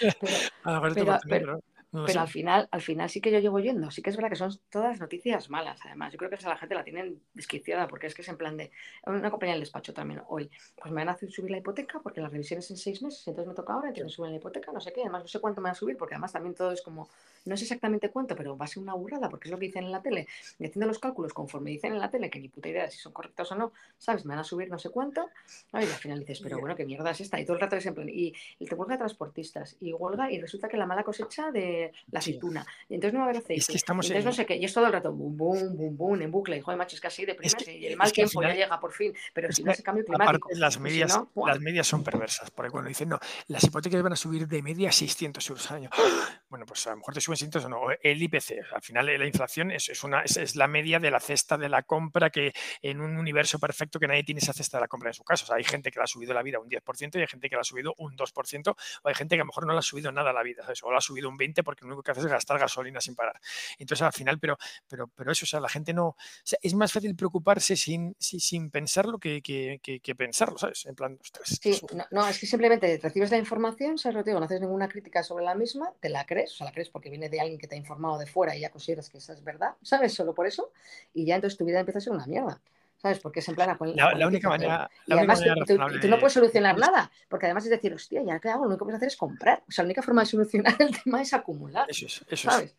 pero, 0.00 0.36
A 0.64 0.72
lo 0.72 0.80
mejor 0.82 1.20
pero, 1.28 1.60
pero, 1.90 1.92
pero 1.92 2.00
no 2.00 2.00
lo 2.02 2.06
pero 2.06 2.12
sé. 2.12 2.18
al 2.20 2.28
final, 2.28 2.68
al 2.70 2.80
final 2.82 3.08
sí 3.08 3.20
que 3.20 3.30
yo 3.30 3.38
llevo 3.38 3.60
yendo. 3.60 3.90
Sí 3.90 4.02
que 4.02 4.10
es 4.10 4.16
verdad 4.16 4.30
que 4.30 4.36
son 4.36 4.52
todas 4.70 5.00
noticias 5.00 5.50
malas, 5.50 5.80
además. 5.84 6.12
Yo 6.12 6.18
creo 6.18 6.30
que 6.30 6.36
esa 6.36 6.48
la 6.48 6.56
gente 6.56 6.74
la 6.74 6.84
tienen 6.84 7.20
desquiciada, 7.34 7.88
porque 7.88 8.06
es 8.06 8.14
que 8.14 8.22
es 8.22 8.28
en 8.28 8.36
plan 8.36 8.56
de. 8.56 8.70
Una 9.04 9.30
compañía 9.30 9.54
del 9.54 9.60
despacho 9.60 9.94
también 9.94 10.22
hoy. 10.28 10.50
Pues 10.76 10.92
me 10.92 11.00
van 11.02 11.08
a 11.08 11.12
hacer 11.12 11.30
subir 11.30 11.50
la 11.50 11.58
hipoteca 11.58 12.00
porque 12.00 12.20
las 12.20 12.30
revisiones 12.30 12.70
en 12.70 12.76
seis 12.76 13.02
meses, 13.02 13.26
entonces 13.26 13.48
me 13.48 13.54
toca 13.54 13.72
ahora, 13.72 13.88
entonces 13.88 14.04
me 14.04 14.10
suben 14.10 14.30
la 14.32 14.38
hipoteca, 14.38 14.72
no 14.72 14.80
sé 14.80 14.92
qué. 14.92 15.02
Además, 15.02 15.22
no 15.22 15.28
sé 15.28 15.40
cuánto 15.40 15.60
me 15.60 15.66
van 15.66 15.72
a 15.72 15.78
subir, 15.78 15.96
porque 15.96 16.14
además 16.14 16.32
también 16.32 16.54
todo 16.54 16.72
es 16.72 16.82
como. 16.82 17.08
No 17.44 17.56
sé 17.56 17.64
exactamente 17.64 18.10
cuánto, 18.10 18.34
pero 18.34 18.56
va 18.56 18.64
a 18.64 18.68
ser 18.68 18.82
una 18.82 18.94
burrada, 18.94 19.28
porque 19.28 19.48
es 19.48 19.52
lo 19.52 19.58
que 19.58 19.66
dicen 19.66 19.84
en 19.84 19.92
la 19.92 20.02
tele. 20.02 20.26
Y 20.58 20.66
haciendo 20.66 20.86
los 20.86 20.98
cálculos 20.98 21.32
conforme 21.32 21.70
dicen 21.70 21.92
en 21.92 22.00
la 22.00 22.10
tele, 22.10 22.28
que 22.28 22.40
ni 22.40 22.48
puta 22.48 22.68
idea 22.68 22.84
de 22.84 22.90
si 22.90 22.98
son 22.98 23.12
correctos 23.12 23.52
o 23.52 23.54
no, 23.54 23.72
¿sabes? 23.98 24.24
Me 24.24 24.30
van 24.30 24.40
a 24.40 24.44
subir 24.44 24.68
no 24.68 24.78
sé 24.78 24.90
cuánto. 24.90 25.30
Y 25.72 25.76
al 25.76 25.86
final 25.86 26.20
dices, 26.20 26.40
pero 26.40 26.58
bueno, 26.58 26.74
qué 26.74 26.84
mierda 26.84 27.10
es 27.10 27.20
esta. 27.20 27.40
Y 27.40 27.44
todo 27.44 27.54
el 27.54 27.60
rato 27.60 27.76
es 27.76 27.86
en 27.86 27.94
plan. 27.94 28.08
Y, 28.08 28.34
y 28.58 28.66
te 28.66 28.74
huelga 28.74 28.94
de 28.94 28.98
transportistas, 28.98 29.76
y 29.80 29.92
huelga, 29.92 30.30
y 30.32 30.40
resulta 30.40 30.68
que 30.68 30.76
la 30.76 30.86
mala 30.86 31.04
cosecha 31.04 31.50
de 31.52 31.75
la 32.10 32.20
Sí. 32.20 32.30
aceituna. 32.30 32.66
Y 32.88 32.94
entonces 32.94 33.14
no 33.14 33.20
va 33.20 33.26
a 33.26 33.28
haber 33.30 33.36
Es 33.38 33.44
aceite. 33.44 33.66
que 33.66 33.72
Y 33.72 33.76
estamos 33.76 34.06
entonces 34.06 34.24
no 34.24 34.30
en. 34.30 34.36
sé 34.36 34.46
qué. 34.46 34.56
Y 34.56 34.64
es 34.64 34.72
todo 34.74 34.86
el 34.86 34.92
rato 34.92 35.12
boom, 35.12 35.36
boom, 35.36 35.76
boom, 35.76 35.96
boom, 35.96 36.22
en 36.22 36.30
bucle. 36.30 36.56
Y 36.56 36.60
joder, 36.60 36.78
macho, 36.78 36.94
es 36.96 37.00
que 37.00 37.06
así 37.08 37.22
Es 37.22 37.28
deprimes. 37.28 37.54
que, 37.54 37.76
Y 37.76 37.86
el 37.86 37.92
es 37.92 37.98
mal 37.98 38.12
que 38.12 38.22
al 38.22 38.28
tiempo 38.30 38.42
ya 38.48 38.54
llega 38.54 38.80
por 38.80 38.92
fin. 38.92 39.12
Pero 39.32 39.48
Es 39.48 39.56
si 39.56 39.62
que 39.62 39.66
no 39.66 39.72
es 39.72 39.78
el 39.78 39.84
cambio 39.84 40.04
aparte 40.08 40.38
climático. 40.40 40.48
las 40.54 40.74
Y 40.74 40.76
si 40.76 40.82
medias, 40.82 41.16
no, 41.34 41.46
las 41.46 41.60
medias 41.60 41.86
son 41.86 42.02
perversas, 42.04 42.50
porque 42.50 42.70
cuando 42.70 42.88
dicen 42.88 43.08
no, 43.08 43.18
las 43.48 43.64
hipotecas 43.64 44.02
van 44.02 44.12
a 44.12 44.16
subir 44.16 44.46
de 44.46 44.62
media 44.62 44.90
600 44.92 45.48
euros 45.50 45.70
al 45.70 45.76
año. 45.78 45.90
Bueno, 46.48 46.64
pues 46.64 46.86
a 46.86 46.90
lo 46.90 46.98
mejor 46.98 47.12
te 47.12 47.20
suben 47.20 47.36
600 47.36 47.64
o 47.64 47.68
no. 47.68 47.80
El 48.00 48.22
IPC, 48.22 48.52
al 48.72 48.80
final 48.80 49.08
eh, 49.08 49.18
la 49.18 49.26
inflación 49.26 49.72
es, 49.72 49.88
es 49.88 50.04
una, 50.04 50.20
es, 50.22 50.36
es 50.36 50.54
la 50.54 50.68
media 50.68 51.00
de 51.00 51.10
la 51.10 51.18
cesta 51.18 51.58
de 51.58 51.68
la 51.68 51.82
compra 51.82 52.30
que 52.30 52.52
en 52.82 53.00
un 53.00 53.16
universo 53.18 53.58
perfecto 53.58 53.98
que 53.98 54.06
nadie 54.06 54.22
tiene 54.22 54.38
esa 54.38 54.52
cesta 54.52 54.76
de 54.78 54.82
la 54.82 54.88
compra 54.88 55.10
en 55.10 55.14
su 55.14 55.24
casa. 55.24 55.42
O 55.42 55.46
sea, 55.48 55.56
hay 55.56 55.64
gente 55.64 55.90
que 55.90 55.98
le 55.98 56.04
ha 56.04 56.06
subido 56.06 56.32
la 56.32 56.42
vida 56.44 56.60
un 56.60 56.68
10% 56.70 57.16
y 57.18 57.20
hay 57.22 57.26
gente 57.26 57.48
que 57.50 57.56
le 57.56 57.60
ha 57.60 57.64
subido 57.64 57.94
un 57.98 58.16
2%, 58.16 58.70
o 59.02 59.08
hay 59.08 59.14
gente 59.16 59.34
que 59.34 59.40
a 59.40 59.44
lo 59.44 59.46
mejor 59.46 59.66
no 59.66 59.72
le 59.72 59.80
ha 59.80 59.82
subido 59.82 60.12
nada 60.12 60.30
a 60.30 60.32
la 60.32 60.42
vida, 60.44 60.62
¿sabes? 60.62 60.82
o 60.84 60.90
le 60.92 60.96
ha 60.96 61.00
subido 61.00 61.28
un 61.28 61.36
20% 61.36 61.64
porque 61.66 61.84
lo 61.84 61.88
único 61.88 62.02
que 62.02 62.12
hace 62.12 62.20
es 62.20 62.26
gastar 62.26 62.58
gasolina 62.58 63.00
sin 63.00 63.16
parar. 63.16 63.38
Entonces 63.78 64.06
al 64.06 64.12
final, 64.12 64.38
pero, 64.38 64.56
pero, 64.88 65.08
pero 65.08 65.32
eso, 65.32 65.44
o 65.44 65.46
sea, 65.46 65.60
la 65.60 65.68
gente 65.68 65.92
no... 65.92 66.06
O 66.06 66.16
sea, 66.44 66.58
es 66.62 66.74
más 66.74 66.92
fácil 66.92 67.16
preocuparse 67.16 67.76
sin, 67.76 68.14
sin, 68.18 68.40
sin 68.40 68.70
pensarlo 68.70 69.18
que, 69.18 69.42
que, 69.42 69.80
que, 69.82 69.98
que, 70.00 70.14
pensarlo, 70.14 70.56
¿sabes? 70.56 70.86
En 70.86 70.94
plan, 70.94 71.18
ostras, 71.20 71.58
Sí, 71.60 71.80
no, 72.12 72.28
es 72.28 72.38
que 72.38 72.46
simplemente 72.46 73.00
recibes 73.02 73.30
la 73.30 73.38
información, 73.38 73.98
¿sabes 73.98 74.14
lo 74.14 74.24
que 74.24 74.30
digo? 74.30 74.40
No 74.40 74.46
haces 74.46 74.60
ninguna 74.60 74.88
crítica 74.88 75.22
sobre 75.24 75.44
la 75.44 75.54
misma, 75.54 75.92
te 76.00 76.08
la 76.08 76.24
crees, 76.24 76.52
o 76.52 76.56
sea, 76.56 76.66
la 76.66 76.72
crees 76.72 76.88
porque 76.90 77.10
viene 77.10 77.28
de 77.28 77.40
alguien 77.40 77.58
que 77.58 77.66
te 77.66 77.74
ha 77.74 77.78
informado 77.78 78.18
de 78.18 78.26
fuera 78.26 78.54
y 78.54 78.60
ya 78.60 78.70
consideras 78.70 79.10
que 79.10 79.18
esa 79.18 79.32
es 79.32 79.42
verdad, 79.42 79.74
¿sabes? 79.82 80.14
Solo 80.14 80.34
por 80.34 80.46
eso, 80.46 80.72
y 81.12 81.26
ya 81.26 81.34
entonces 81.34 81.58
tu 81.58 81.64
vida 81.64 81.80
empieza 81.80 81.98
a 81.98 82.02
ser 82.02 82.12
una 82.12 82.26
mierda. 82.26 82.60
¿Sabes? 82.96 83.18
Porque 83.20 83.40
es 83.40 83.48
en 83.48 83.54
plan 83.54 83.76
cual, 83.76 83.94
La, 83.94 84.26
única 84.26 84.48
manera, 84.48 84.90
y 85.06 85.10
la 85.10 85.16
única 85.16 85.34
además 85.34 85.40
manera 85.40 85.54
tú, 85.54 85.60
razonable 85.60 86.08
no 86.08 86.18
puedes 86.18 86.32
solucionar 86.32 86.78
nada, 86.78 87.10
porque 87.28 87.46
además 87.46 87.64
es 87.64 87.70
decir, 87.70 87.92
hostia, 87.92 88.22
¿ya 88.22 88.40
qué 88.40 88.48
hago? 88.48 88.64
Lo 88.64 88.70
único 88.70 88.84
que 88.84 88.84
puedes 88.86 88.96
hacer 88.96 89.08
es 89.08 89.16
comprar. 89.16 89.62
O 89.68 89.70
sea, 89.70 89.82
la 89.84 89.88
única 89.88 90.02
forma 90.02 90.22
de 90.22 90.26
solucionar 90.26 90.74
el 90.80 91.02
tema 91.02 91.20
es 91.20 91.32
acumular, 91.34 91.86
Eso 91.88 92.06
es, 92.06 92.22
eso 92.22 92.24
es, 92.30 92.40
¿sabes? 92.40 92.76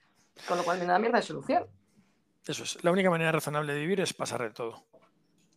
Con 0.48 0.58
lo 0.58 0.64
cual 0.64 0.80
me 0.80 0.86
da 0.86 1.00
mierda 1.00 1.18
de 1.18 1.24
solución. 1.24 1.66
eso 2.48 2.64
es. 2.64 2.84
La 2.84 2.92
única 2.92 3.10
manera 3.10 3.32
razonable 3.32 3.74
de 3.74 3.80
vivir 3.80 4.02
es 4.02 4.14
pasar 4.14 4.42
de 4.42 4.52
todo. 4.52 4.84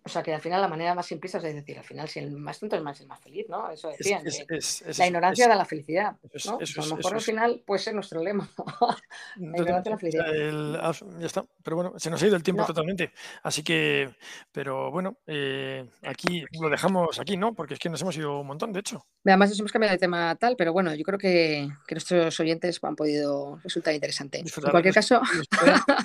O 0.02 0.08
sea, 0.08 0.22
que 0.22 0.32
al 0.34 0.40
final 0.40 0.60
la 0.62 0.68
manera 0.68 0.94
más 0.94 1.06
simplista 1.06 1.38
es 1.38 1.44
decir, 1.44 1.78
al 1.78 1.84
final 1.84 2.08
si 2.08 2.20
el 2.20 2.30
más 2.32 2.58
tonto 2.58 2.74
es 2.76 2.82
más 2.82 3.00
el 3.00 3.06
más 3.06 3.20
feliz, 3.20 3.46
¿no? 3.48 3.70
Eso 3.70 3.90
Es, 3.90 3.98
decían, 3.98 4.26
es, 4.26 4.44
que 4.48 4.56
es, 4.56 4.82
es 4.82 4.98
la 4.98 5.06
ignorancia 5.06 5.46
da 5.46 5.54
la 5.56 5.64
felicidad, 5.66 6.12
¿no? 6.12 6.28
Pues 6.30 6.46
a 6.78 6.86
lo 6.86 6.96
mejor 6.96 7.14
al 7.14 7.20
final 7.20 7.62
puede 7.66 7.80
ser 7.80 7.94
nuestro 7.94 8.22
lema. 8.22 8.48
la 9.36 9.58
ignorancia 9.58 9.82
da 9.82 9.90
la 9.90 9.98
felicidad. 9.98 10.34
el- 10.34 10.78
ah, 10.80 10.92
ya 11.18 11.26
está. 11.26 11.44
Pero 11.62 11.76
bueno, 11.76 11.92
se 11.98 12.08
nos 12.10 12.22
ha 12.22 12.26
ido 12.26 12.36
el 12.36 12.42
tiempo 12.42 12.62
No, 12.62 12.66
totalmente. 12.66 13.12
Así 13.42 13.62
que, 13.62 14.14
pero 14.52 14.90
bueno, 14.90 15.18
eh, 15.26 15.86
aquí 16.02 16.44
lo 16.60 16.68
dejamos 16.70 17.20
aquí, 17.20 17.36
¿no? 17.36 17.54
Porque 17.54 17.74
es 17.74 17.80
que 17.80 17.88
nos 17.90 18.00
hemos 18.00 18.16
ido 18.16 18.40
un 18.40 18.46
montón, 18.46 18.72
de 18.72 18.80
hecho. 18.80 19.04
además 19.26 19.50
nos 19.50 19.60
hemos 19.60 19.72
cambiado 19.72 19.92
de 19.94 19.98
tema 19.98 20.34
tal, 20.36 20.56
pero 20.56 20.72
bueno, 20.72 20.94
yo 20.94 21.04
creo 21.04 21.18
que, 21.18 21.68
que 21.86 21.94
nuestros 21.94 22.40
oyentes 22.40 22.78
han 22.82 22.96
podido 22.96 23.58
resultar 23.62 23.94
interesante. 23.94 24.38
En 24.38 24.46
cualquier 24.70 24.94
Los, 24.96 25.08
caso, 25.08 25.20
los 25.20 25.46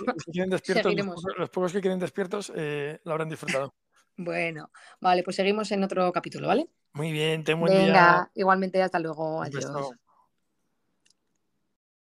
los 0.06 0.24
que 0.26 0.32
queden 0.34 0.50
despiertos, 0.50 0.84
los, 0.86 0.92
seguiremos. 0.92 1.24
pocos- 1.52 1.72
que 1.72 1.82
queden 1.82 2.00
despiertos, 2.00 2.52
eh, 2.56 3.00
lo 3.04 3.12
habrán 3.14 3.30
disfrutado. 3.30 3.74
Bueno, 4.18 4.72
vale, 5.02 5.24
pues 5.24 5.36
seguimos 5.36 5.72
en 5.72 5.84
otro 5.84 6.12
capítulo, 6.14 6.48
¿vale? 6.48 6.70
Muy 6.94 7.12
bien, 7.12 7.44
ten 7.44 7.60
buen 7.60 7.76
día. 7.76 8.30
Igualmente, 8.34 8.82
hasta 8.82 9.00
luego, 9.00 9.42
adiós. 9.44 9.96